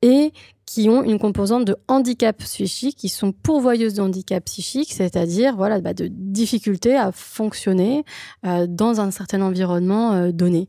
et 0.03 0.33
qui 0.69 0.91
ont 0.91 1.03
une 1.03 1.19
composante 1.19 1.65
de 1.65 1.77
handicap 1.89 2.37
psychique, 2.37 2.97
qui 2.97 3.09
sont 3.09 3.33
pourvoyeuses 3.33 3.95
de 3.95 4.03
handicap 4.03 4.45
psychique, 4.45 4.93
c'est-à-dire 4.93 5.57
voilà, 5.57 5.81
bah, 5.81 5.95
de 5.95 6.09
difficultés 6.11 6.95
à 6.95 7.11
fonctionner 7.11 8.05
euh, 8.45 8.67
dans 8.69 9.01
un 9.01 9.11
certain 9.11 9.41
environnement 9.41 10.13
euh, 10.13 10.31
donné. 10.31 10.69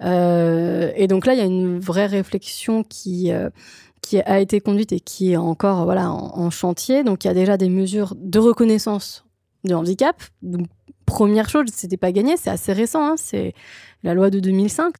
Euh, 0.00 0.92
et 0.96 1.08
donc 1.08 1.26
là, 1.26 1.34
il 1.34 1.38
y 1.38 1.42
a 1.42 1.44
une 1.44 1.78
vraie 1.78 2.06
réflexion 2.06 2.84
qui 2.84 3.30
a 3.30 4.40
été 4.40 4.60
conduite 4.62 4.92
et 4.92 5.00
qui 5.00 5.32
est 5.32 5.36
encore 5.36 5.84
voilà 5.84 6.10
en, 6.10 6.48
chantier. 6.48 7.04
Donc 7.04 7.24
il 7.24 7.26
y 7.28 7.30
a 7.30 7.34
déjà 7.34 7.58
des 7.58 7.68
mesures 7.68 8.14
de 8.16 8.38
reconnaissance 8.38 9.26
de 9.64 9.74
handicap, 9.74 10.22
première 11.06 11.48
chose, 11.48 11.66
c'était 11.72 11.96
pas 11.96 12.12
gagné, 12.12 12.36
c'est 12.36 12.50
assez 12.50 12.72
récent, 12.72 13.04
hein, 13.04 13.14
c'est 13.16 13.54
la 14.02 14.14
loi 14.14 14.30
de 14.30 14.40
2005. 14.40 14.94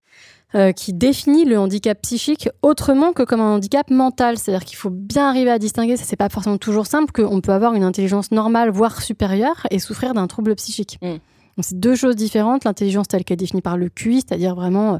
Euh, 0.57 0.71
qui 0.71 0.93
définit 0.93 1.45
le 1.45 1.59
handicap 1.59 2.01
psychique 2.03 2.49
autrement 2.63 3.13
que 3.13 3.25
comme 3.25 3.41
un 3.41 3.57
handicap 3.57 3.91
mental. 3.91 4.39
C'est-à-dire 4.39 4.65
qu'il 4.65 4.77
faut 4.77 4.91
bien 4.91 5.29
arriver 5.29 5.51
à 5.51 5.59
distinguer, 5.59 5.97
ça 5.97 6.05
c'est 6.05 6.15
pas 6.15 6.29
forcément 6.29 6.59
toujours 6.59 6.87
simple, 6.87 7.11
qu'on 7.11 7.41
peut 7.41 7.51
avoir 7.51 7.75
une 7.75 7.83
intelligence 7.83 8.31
normale, 8.31 8.71
voire 8.71 9.03
supérieure, 9.03 9.67
et 9.73 9.81
souffrir 9.81 10.15
d'un 10.15 10.29
trouble 10.29 10.55
psychique. 10.55 11.01
Mm. 11.03 11.17
c'est 11.61 11.81
deux 11.81 11.97
choses 11.97 12.15
différentes. 12.15 12.63
L'intelligence 12.63 13.09
telle 13.09 13.25
qu'elle 13.25 13.35
est 13.35 13.39
définie 13.39 13.63
par 13.63 13.77
le 13.77 13.89
QI, 13.89 14.17
c'est-à-dire 14.17 14.55
vraiment 14.55 14.95
euh, 14.95 14.99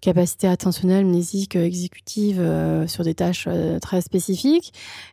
capacité 0.00 0.48
attentionnelle, 0.48 1.04
mnésique, 1.04 1.56
euh, 1.56 1.64
exécutive 1.64 2.42
sur 2.86 3.04
des 3.04 3.14
tâches 3.14 3.46
très 3.82 4.00
spécifiques, 4.00 4.72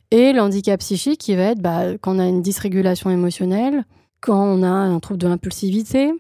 et 0.10 0.32
le 0.32 0.40
handicap 0.40 0.80
psychique 0.80 1.20
qui 1.20 1.36
va 1.36 1.48
être 1.48 1.60
bah, 1.60 1.98
quand 2.00 2.16
on 2.16 2.20
a 2.20 2.26
une 2.26 2.42
dysrégulation 2.42 3.10
émotionnelle, 3.10 3.84
quand 4.22 4.44
on 4.44 4.64
a 4.64 4.68
un 4.68 5.00
trouble 5.00 5.20
de 5.20 5.28
l'impulsivité, 5.28 6.12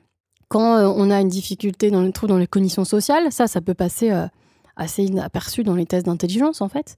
quand 0.47 0.77
euh, 0.77 0.93
on 0.95 1.09
a 1.09 1.21
une 1.21 1.27
difficulté 1.27 1.91
dans 1.91 2.01
le 2.01 2.11
trou 2.11 2.27
dans 2.27 2.37
les 2.37 2.47
cognitions 2.47 2.85
sociales, 2.85 3.31
ça, 3.31 3.47
ça 3.47 3.61
peut 3.61 3.73
passer 3.73 4.11
euh, 4.11 4.27
assez 4.75 5.03
inaperçu 5.03 5.63
dans 5.63 5.75
les 5.75 5.85
tests 5.85 6.05
d'intelligence 6.05 6.61
en 6.61 6.69
fait. 6.69 6.97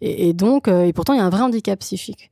Et, 0.00 0.32
donc, 0.32 0.68
euh, 0.68 0.84
et 0.84 0.92
pourtant, 0.92 1.12
il 1.12 1.18
y 1.18 1.20
a 1.20 1.24
un 1.24 1.30
vrai 1.30 1.42
handicap 1.42 1.78
psychique. 1.80 2.30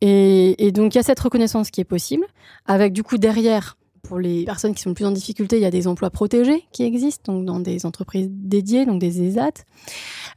Et, 0.00 0.72
donc, 0.72 0.94
il 0.94 0.98
y 0.98 1.00
a 1.00 1.02
cette 1.02 1.20
reconnaissance 1.20 1.70
qui 1.70 1.80
est 1.80 1.84
possible, 1.84 2.26
avec 2.66 2.92
du 2.92 3.02
coup 3.02 3.16
derrière, 3.16 3.76
pour 4.04 4.18
les 4.18 4.44
personnes 4.44 4.74
qui 4.74 4.82
sont 4.82 4.90
le 4.90 4.94
plus 4.94 5.06
en 5.06 5.10
difficulté, 5.10 5.56
il 5.56 5.62
y 5.62 5.66
a 5.66 5.70
des 5.70 5.86
emplois 5.86 6.10
protégés 6.10 6.64
qui 6.72 6.84
existent, 6.84 7.32
donc 7.32 7.44
dans 7.44 7.60
des 7.60 7.86
entreprises 7.86 8.28
dédiées, 8.30 8.86
donc 8.86 9.00
des 9.00 9.22
ESAT. 9.22 9.64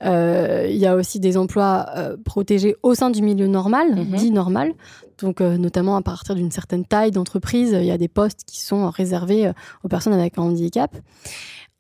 il 0.02 0.78
y 0.78 0.86
a 0.86 0.96
aussi 0.96 1.20
des 1.20 1.38
emplois 1.38 1.86
protégés 2.26 2.76
au 2.84 2.96
sein 2.96 3.10
du 3.10 3.22
milieu 3.22 3.48
normal, 3.48 3.96
mhm. 3.96 4.16
dit 4.16 4.32
normal. 4.32 4.74
Donc, 5.20 5.42
euh, 5.42 5.58
notamment 5.58 5.96
à 5.96 6.02
partir 6.02 6.36
d'une 6.36 6.52
certaine 6.52 6.86
taille 6.86 7.12
d'entreprise, 7.12 7.72
il 7.72 7.86
y 7.86 7.92
a 7.92 7.98
des 7.98 8.08
postes 8.08 8.44
qui 8.46 8.62
sont 8.62 8.90
réservés 8.90 9.48
euh, 9.48 9.54
aux 9.84 9.88
personnes 9.88 10.14
avec 10.14 10.38
un 10.38 10.44
handicap. 10.44 10.96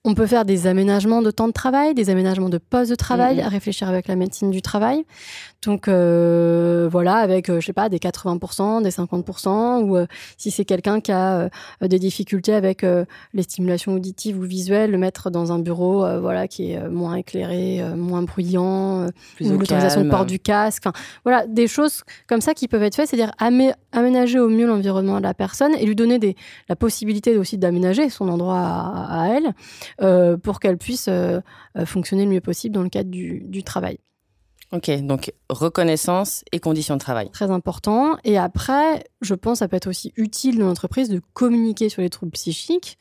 On 0.09 0.13
peut 0.13 0.25
faire 0.25 0.45
des 0.45 0.67
aménagements 0.67 1.21
de 1.21 1.31
temps 1.31 1.49
de 1.49 1.51
travail, 1.51 1.93
des 1.93 2.09
aménagements 2.09 2.47
de 2.47 2.59
postes 2.59 2.89
de 2.89 2.95
travail, 2.95 3.41
à 3.41 3.49
réfléchir 3.49 3.89
avec 3.89 4.07
la 4.07 4.15
médecine 4.15 4.51
du 4.51 4.61
travail. 4.61 5.03
Donc 5.65 5.89
euh, 5.89 6.87
voilà, 6.89 7.15
avec 7.15 7.49
euh, 7.49 7.59
je 7.59 7.65
sais 7.65 7.73
pas 7.73 7.89
des 7.89 7.97
80%, 7.97 8.83
des 8.83 8.89
50%, 8.89 9.81
ou 9.81 9.97
euh, 9.97 10.05
si 10.37 10.49
c'est 10.49 10.63
quelqu'un 10.63 11.01
qui 11.01 11.11
a 11.11 11.49
des 11.81 11.99
difficultés 11.99 12.53
avec 12.53 12.83
les 13.33 13.43
stimulations 13.43 13.93
auditives 13.93 14.39
ou 14.39 14.43
visuelles, 14.43 14.91
le 14.91 14.97
mettre 14.97 15.29
dans 15.29 15.51
un 15.51 15.59
bureau 15.59 16.05
voilà 16.21 16.47
qui 16.47 16.71
est 16.71 16.89
moins 16.89 17.15
éclairé, 17.15 17.81
moins 17.95 18.21
bruyant, 18.21 19.07
ou 19.41 19.57
l'autorisation 19.57 20.05
de 20.05 20.09
port 20.09 20.25
du 20.25 20.39
casque. 20.39 20.85
Voilà, 21.23 21.45
des 21.47 21.67
choses 21.67 22.03
comme 22.27 22.39
ça 22.39 22.53
qui 22.53 22.67
peuvent 22.67 22.83
être 22.83 22.95
faites, 22.95 23.09
c'est-à-dire 23.09 23.31
aménager 23.91 24.39
au 24.39 24.47
mieux 24.47 24.67
l'environnement 24.67 25.17
de 25.17 25.23
la 25.23 25.33
personne 25.33 25.73
et 25.75 25.85
lui 25.85 25.95
donner 25.95 26.19
des, 26.19 26.35
la 26.69 26.75
possibilité 26.75 27.37
aussi 27.37 27.57
d'aménager 27.57 28.09
son 28.09 28.29
endroit 28.29 28.57
à, 28.57 29.27
elle 29.29 29.53
pour 29.97 30.59
qu'elle 30.59 30.77
puisse 30.77 31.09
fonctionner 31.85 32.25
le 32.25 32.31
mieux 32.31 32.41
possible 32.41 32.75
dans 32.75 32.83
le 32.83 32.89
cadre 32.89 33.09
du, 33.09 33.41
du 33.45 33.63
travail. 33.63 33.99
Ok, 34.73 34.91
donc 35.01 35.33
reconnaissance 35.49 36.43
et 36.51 36.59
conditions 36.59 36.95
de 36.95 36.99
travail. 36.99 37.29
Très 37.31 37.51
important. 37.51 38.17
Et 38.25 38.37
après, 38.37 39.05
je 39.21 39.33
pense 39.33 39.53
que 39.53 39.59
ça 39.59 39.67
peut 39.69 39.77
être 39.77 39.87
aussi 39.87 40.11
utile 40.17 40.59
dans 40.59 40.67
l'entreprise 40.67 41.07
de 41.07 41.21
communiquer 41.33 41.87
sur 41.87 42.01
les 42.01 42.09
troubles 42.09 42.33
psychiques 42.33 42.97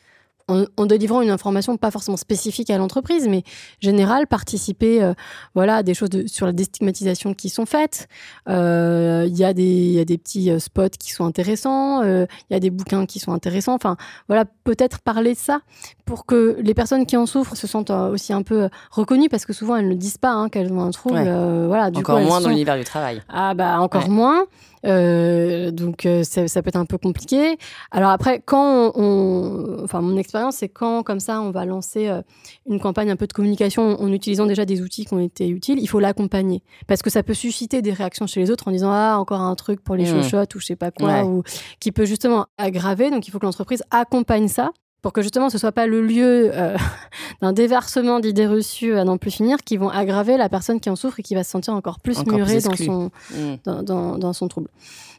en, 0.48 0.86
délivrant 0.86 1.22
une 1.22 1.30
information 1.30 1.76
pas 1.76 1.90
forcément 1.90 2.16
spécifique 2.16 2.70
à 2.70 2.78
l'entreprise, 2.78 3.26
mais 3.28 3.42
générale, 3.80 4.26
participer 4.26 5.02
euh, 5.02 5.12
voilà, 5.54 5.76
à 5.76 5.82
des 5.82 5.94
choses 5.94 6.08
sur 6.26 6.46
la 6.46 6.52
déstigmatisation 6.52 7.34
qui 7.34 7.48
sont 7.48 7.66
faites. 7.66 8.08
Euh, 8.48 9.24
il 9.26 9.36
y, 9.36 9.44
a 9.44 9.52
des 9.52 10.18
petits 10.18 10.50
euh, 10.50 10.58
spots 10.60 10.90
qui 11.00 11.12
sont 11.12 11.24
intéressants, 11.24 12.02
il 12.02 12.26
y 12.50 12.54
a 12.54 12.60
des 12.60 12.70
bouquins 12.70 13.06
qui 13.06 13.18
sont 13.18 13.32
intéressants. 13.32 13.74
Enfin, 13.74 13.96
voilà, 14.28 14.44
peut-être 14.64 15.00
parler 15.00 15.32
de 15.32 15.38
ça 15.38 15.60
pour 16.04 16.26
que 16.26 16.56
les 16.60 16.74
personnes 16.74 17.06
qui 17.06 17.16
en 17.16 17.26
souffrent 17.26 17.56
se 17.56 17.66
sentent 17.66 17.90
aussi 17.90 18.32
un 18.32 18.42
peu 18.42 18.68
reconnues, 18.90 19.28
parce 19.28 19.44
que 19.46 19.52
souvent 19.52 19.76
elles 19.76 19.88
ne 19.88 19.94
disent 19.94 20.18
pas 20.18 20.30
hein, 20.30 20.48
qu'elles 20.48 20.72
ont 20.72 20.82
un 20.82 20.92
trouble. 20.92 21.22
voilà, 21.66 21.90
encore 21.94 22.20
moins 22.20 22.40
dans 22.40 22.48
l'univers 22.48 22.76
du 22.76 22.84
travail. 22.84 23.20
Ah 23.28 23.54
bah 23.54 23.80
encore 23.80 24.08
moins. 24.08 24.46
Euh, 24.84 25.70
donc 25.70 26.06
euh, 26.06 26.22
ça, 26.24 26.62
peut 26.62 26.68
être 26.68 26.76
un 26.76 26.84
peu 26.84 26.98
compliqué. 26.98 27.56
Alors 27.90 28.10
après, 28.10 28.42
quand 28.44 28.92
on, 28.94 29.78
enfin 29.82 30.00
mon 30.00 30.16
expérience, 30.16 30.56
c'est 30.56 30.68
quand 30.68 31.02
comme 31.02 31.20
ça 31.20 31.40
on 31.40 31.50
va 31.50 31.64
lancer 31.64 32.08
euh, 32.08 32.22
une 32.68 32.80
campagne 32.80 33.10
un 33.10 33.16
peu 33.16 33.26
de 33.26 33.32
communication 33.32 34.00
en 34.00 34.12
utilisant 34.12 34.46
déjà 34.46 34.64
des 34.64 34.82
outils 34.82 35.04
qui 35.04 35.14
ont 35.14 35.20
été 35.20 35.48
utiles, 35.48 35.78
il 35.80 35.86
faut 35.86 36.00
l'accompagner 36.00 36.62
parce 36.86 37.02
que 37.02 37.10
ça 37.10 37.22
peut 37.22 37.34
susciter 37.34 37.82
des 37.82 37.92
réactions 37.92 38.26
chez 38.26 38.40
les 38.40 38.50
autres 38.50 38.68
en 38.68 38.70
disant 38.70 38.90
ah 38.90 39.16
encore 39.18 39.40
un 39.40 39.54
truc 39.54 39.82
pour 39.82 39.96
les 39.96 40.04
mmh. 40.04 40.22
chochottes 40.22 40.54
ou 40.54 40.60
je 40.60 40.66
sais 40.66 40.76
pas 40.76 40.90
quoi 40.90 41.24
ou 41.24 41.42
qui 41.80 41.92
peut 41.92 42.04
justement 42.04 42.46
aggraver. 42.58 43.10
Donc 43.10 43.26
il 43.28 43.30
faut 43.30 43.38
que 43.38 43.46
l'entreprise 43.46 43.82
accompagne 43.90 44.48
ça 44.48 44.70
pour 45.06 45.12
que 45.12 45.22
justement 45.22 45.50
ce 45.50 45.58
soit 45.58 45.70
pas 45.70 45.86
le 45.86 46.02
lieu 46.02 46.50
euh, 46.52 46.76
d'un 47.40 47.52
déversement 47.52 48.18
d'idées 48.18 48.48
reçues 48.48 48.94
à 48.94 49.04
n'en 49.04 49.18
plus 49.18 49.30
finir 49.30 49.58
qui 49.58 49.76
vont 49.76 49.88
aggraver 49.88 50.36
la 50.36 50.48
personne 50.48 50.80
qui 50.80 50.90
en 50.90 50.96
souffre 50.96 51.20
et 51.20 51.22
qui 51.22 51.36
va 51.36 51.44
se 51.44 51.50
sentir 51.52 51.74
encore 51.74 52.00
plus 52.00 52.26
murée 52.26 52.60
dans, 52.60 52.74
son, 52.74 53.12
mmh. 53.30 53.82
dans, 53.84 54.32
son 54.32 54.48
trouble. 54.48 54.68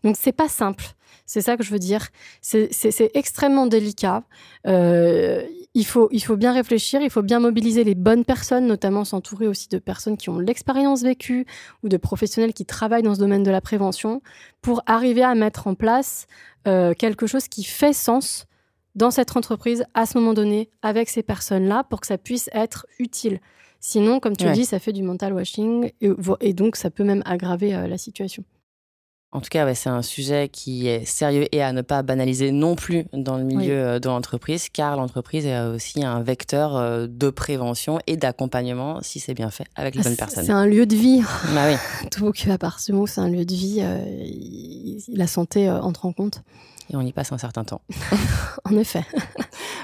Donc 0.04 0.18
c'est 0.20 0.34
pas 0.34 0.50
simple. 0.50 0.84
C'est 1.26 1.40
ça 1.40 1.56
que 1.56 1.64
je 1.64 1.72
veux 1.72 1.80
dire. 1.80 2.10
C'est 2.42 3.12
extrêmement 3.14 3.66
délicat. 3.66 4.24
Euh, 4.68 5.44
il, 5.74 5.86
faut, 5.86 6.10
il 6.12 6.22
faut 6.22 6.36
bien 6.36 6.52
réfléchir, 6.52 7.00
il 7.02 7.10
faut 7.10 7.22
bien 7.22 7.40
mobiliser 7.40 7.86
les 7.86 7.96
bonnes 7.96 8.26
personnes, 8.26 8.68
notamment 8.68 9.06
s'entourer 9.06 9.48
aussi 9.48 9.70
de 9.70 9.80
personnes 9.80 10.18
qui 10.18 10.30
ont 10.30 10.38
l'expérience 10.38 11.02
vécue 11.02 11.46
ou 11.82 11.88
de 11.88 11.96
professionnels 11.96 12.54
qui 12.54 12.66
travaillent 12.66 13.04
dans 13.04 13.16
ce 13.16 13.22
domaine 13.22 13.44
de 13.44 13.52
la 13.52 13.62
prévention 13.62 14.22
pour 14.62 14.84
arriver 14.86 15.24
à 15.24 15.34
mettre 15.34 15.66
en 15.66 15.76
place 15.76 16.28
euh, 16.68 16.94
quelque 16.94 17.26
chose 17.26 17.48
qui 17.48 17.64
fait 17.64 17.94
sens 17.94 18.48
dans 18.98 19.12
cette 19.12 19.38
entreprise 19.38 19.86
à 19.94 20.06
ce 20.06 20.18
moment 20.18 20.34
donné 20.34 20.70
avec 20.82 21.08
ces 21.08 21.24
personnes-là 21.24 21.86
pour 21.86 22.02
que 22.02 22.08
ça 22.08 22.18
puisse 22.18 22.50
être 22.52 22.86
utile. 23.00 23.40
Sinon, 23.80 24.20
comme 24.20 24.36
tu 24.36 24.46
le 24.46 24.54
dis, 24.54 24.66
ça 24.66 24.80
fait 24.80 24.92
du 24.92 25.04
mental 25.04 25.34
washing 25.34 25.92
et, 26.42 26.54
donc 26.54 26.76
ça 26.76 26.90
peut 26.90 27.04
même 27.04 27.22
aggraver 27.26 27.76
euh, 27.76 27.88
la 27.88 27.98
situation. 28.00 28.44
En 29.32 29.40
tout 29.40 29.50
cas, 29.52 29.72
c'est 29.76 29.90
un 29.90 30.02
sujet 30.02 30.50
qui 30.50 30.88
est 30.88 31.06
sérieux 31.06 31.46
et 31.52 31.62
à 31.62 31.74
ne 31.74 31.82
pas 31.82 32.02
banaliser 32.02 32.52
non 32.52 32.76
plus 32.76 33.06
dans 33.14 33.38
le 33.38 33.44
milieu 33.44 33.78
euh, 33.78 34.00
de 34.00 34.08
l'entreprise, 34.08 34.70
car 34.70 34.96
l'entreprise 34.96 35.46
est 35.46 35.60
aussi 35.60 36.04
un 36.04 36.24
vecteur 36.24 36.76
euh, 36.76 37.06
de 37.08 37.30
prévention 37.30 38.00
et 38.08 38.18
d'accompagnement, 38.18 39.00
si 39.04 39.20
c'est 39.20 39.36
bien 39.36 39.52
fait, 39.52 39.66
avec 39.76 39.94
les 39.94 40.02
ah, 40.02 40.04
bonnes 40.06 40.18
personnes. 40.18 40.46
C'est 40.46 40.52
un 40.52 40.66
lieu 40.66 40.88
de 40.88 40.96
vie. 40.96 41.22
Bah 41.54 41.68
oui. 41.70 42.08
Tout 42.10 42.32
à 42.50 42.58
part 42.58 42.80
ce 42.80 42.94
mot, 42.94 43.06
c'est 43.06 43.22
un 43.22 43.30
lieu 43.30 43.46
de 43.46 43.54
vie. 43.54 43.84
la 45.14 45.28
santé 45.28 45.70
entre 45.70 46.08
en 46.08 46.14
compte 46.14 46.42
et 46.90 46.96
on 46.96 47.02
y 47.02 47.12
passe 47.12 47.32
un 47.32 47.38
certain 47.38 47.64
temps. 47.64 47.82
en 48.66 48.78
effet. 48.78 49.04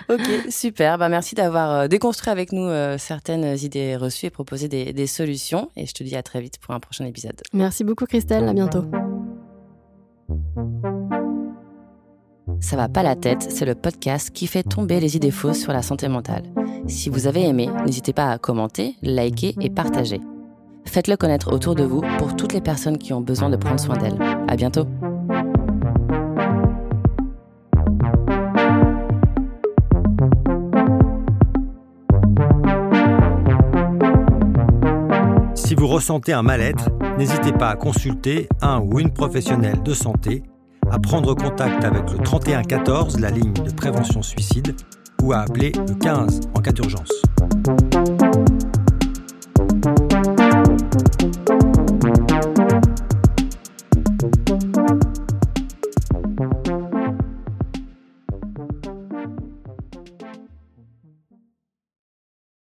ok, 0.09 0.21
super. 0.49 0.97
Bah, 0.97 1.09
merci 1.09 1.35
d'avoir 1.35 1.71
euh, 1.71 1.87
déconstruit 1.87 2.31
avec 2.31 2.51
nous 2.51 2.67
euh, 2.67 2.97
certaines 2.97 3.57
idées 3.57 3.95
reçues 3.95 4.27
et 4.27 4.29
proposé 4.29 4.67
des, 4.67 4.93
des, 4.93 5.07
solutions. 5.07 5.69
Et 5.75 5.85
je 5.85 5.93
te 5.93 6.03
dis 6.03 6.15
à 6.15 6.23
très 6.23 6.41
vite 6.41 6.57
pour 6.59 6.73
un 6.73 6.79
prochain 6.79 7.05
épisode. 7.05 7.41
Merci 7.53 7.83
beaucoup 7.83 8.05
Christelle, 8.05 8.47
à 8.47 8.53
bientôt. 8.53 8.85
Ça 12.59 12.77
va 12.77 12.87
pas 12.87 13.03
la 13.03 13.15
tête, 13.15 13.45
c'est 13.49 13.65
le 13.65 13.75
podcast 13.75 14.31
qui 14.31 14.47
fait 14.47 14.63
tomber 14.63 14.99
les 14.99 15.15
idées 15.17 15.31
fausses 15.31 15.59
sur 15.59 15.73
la 15.73 15.81
santé 15.81 16.07
mentale. 16.07 16.43
Si 16.87 17.09
vous 17.09 17.27
avez 17.27 17.43
aimé, 17.43 17.69
n'hésitez 17.85 18.13
pas 18.13 18.31
à 18.31 18.37
commenter, 18.37 18.95
liker 19.01 19.55
et 19.59 19.69
partager. 19.69 20.21
Faites-le 20.85 21.17
connaître 21.17 21.51
autour 21.51 21.75
de 21.75 21.83
vous 21.83 22.01
pour 22.17 22.35
toutes 22.35 22.53
les 22.53 22.61
personnes 22.61 22.97
qui 22.97 23.13
ont 23.13 23.21
besoin 23.21 23.49
de 23.49 23.57
prendre 23.57 23.79
soin 23.79 23.97
d'elles. 23.97 24.21
À 24.47 24.55
bientôt. 24.55 24.87
Ressentez 35.93 36.33
un 36.33 36.41
mal-être, 36.41 36.89
n'hésitez 37.19 37.51
pas 37.51 37.69
à 37.69 37.75
consulter 37.75 38.49
un 38.63 38.79
ou 38.79 38.99
une 38.99 39.13
professionnelle 39.13 39.83
de 39.83 39.93
santé, 39.93 40.41
à 40.89 40.97
prendre 40.97 41.35
contact 41.35 41.83
avec 41.83 42.11
le 42.11 42.17
3114, 42.17 43.19
la 43.19 43.29
ligne 43.29 43.53
de 43.53 43.71
prévention 43.71 44.23
suicide, 44.23 44.75
ou 45.21 45.33
à 45.33 45.41
appeler 45.41 45.71
le 45.87 45.93
15 45.93 46.41
en 46.55 46.61
cas 46.61 46.71
d'urgence. 46.71 47.21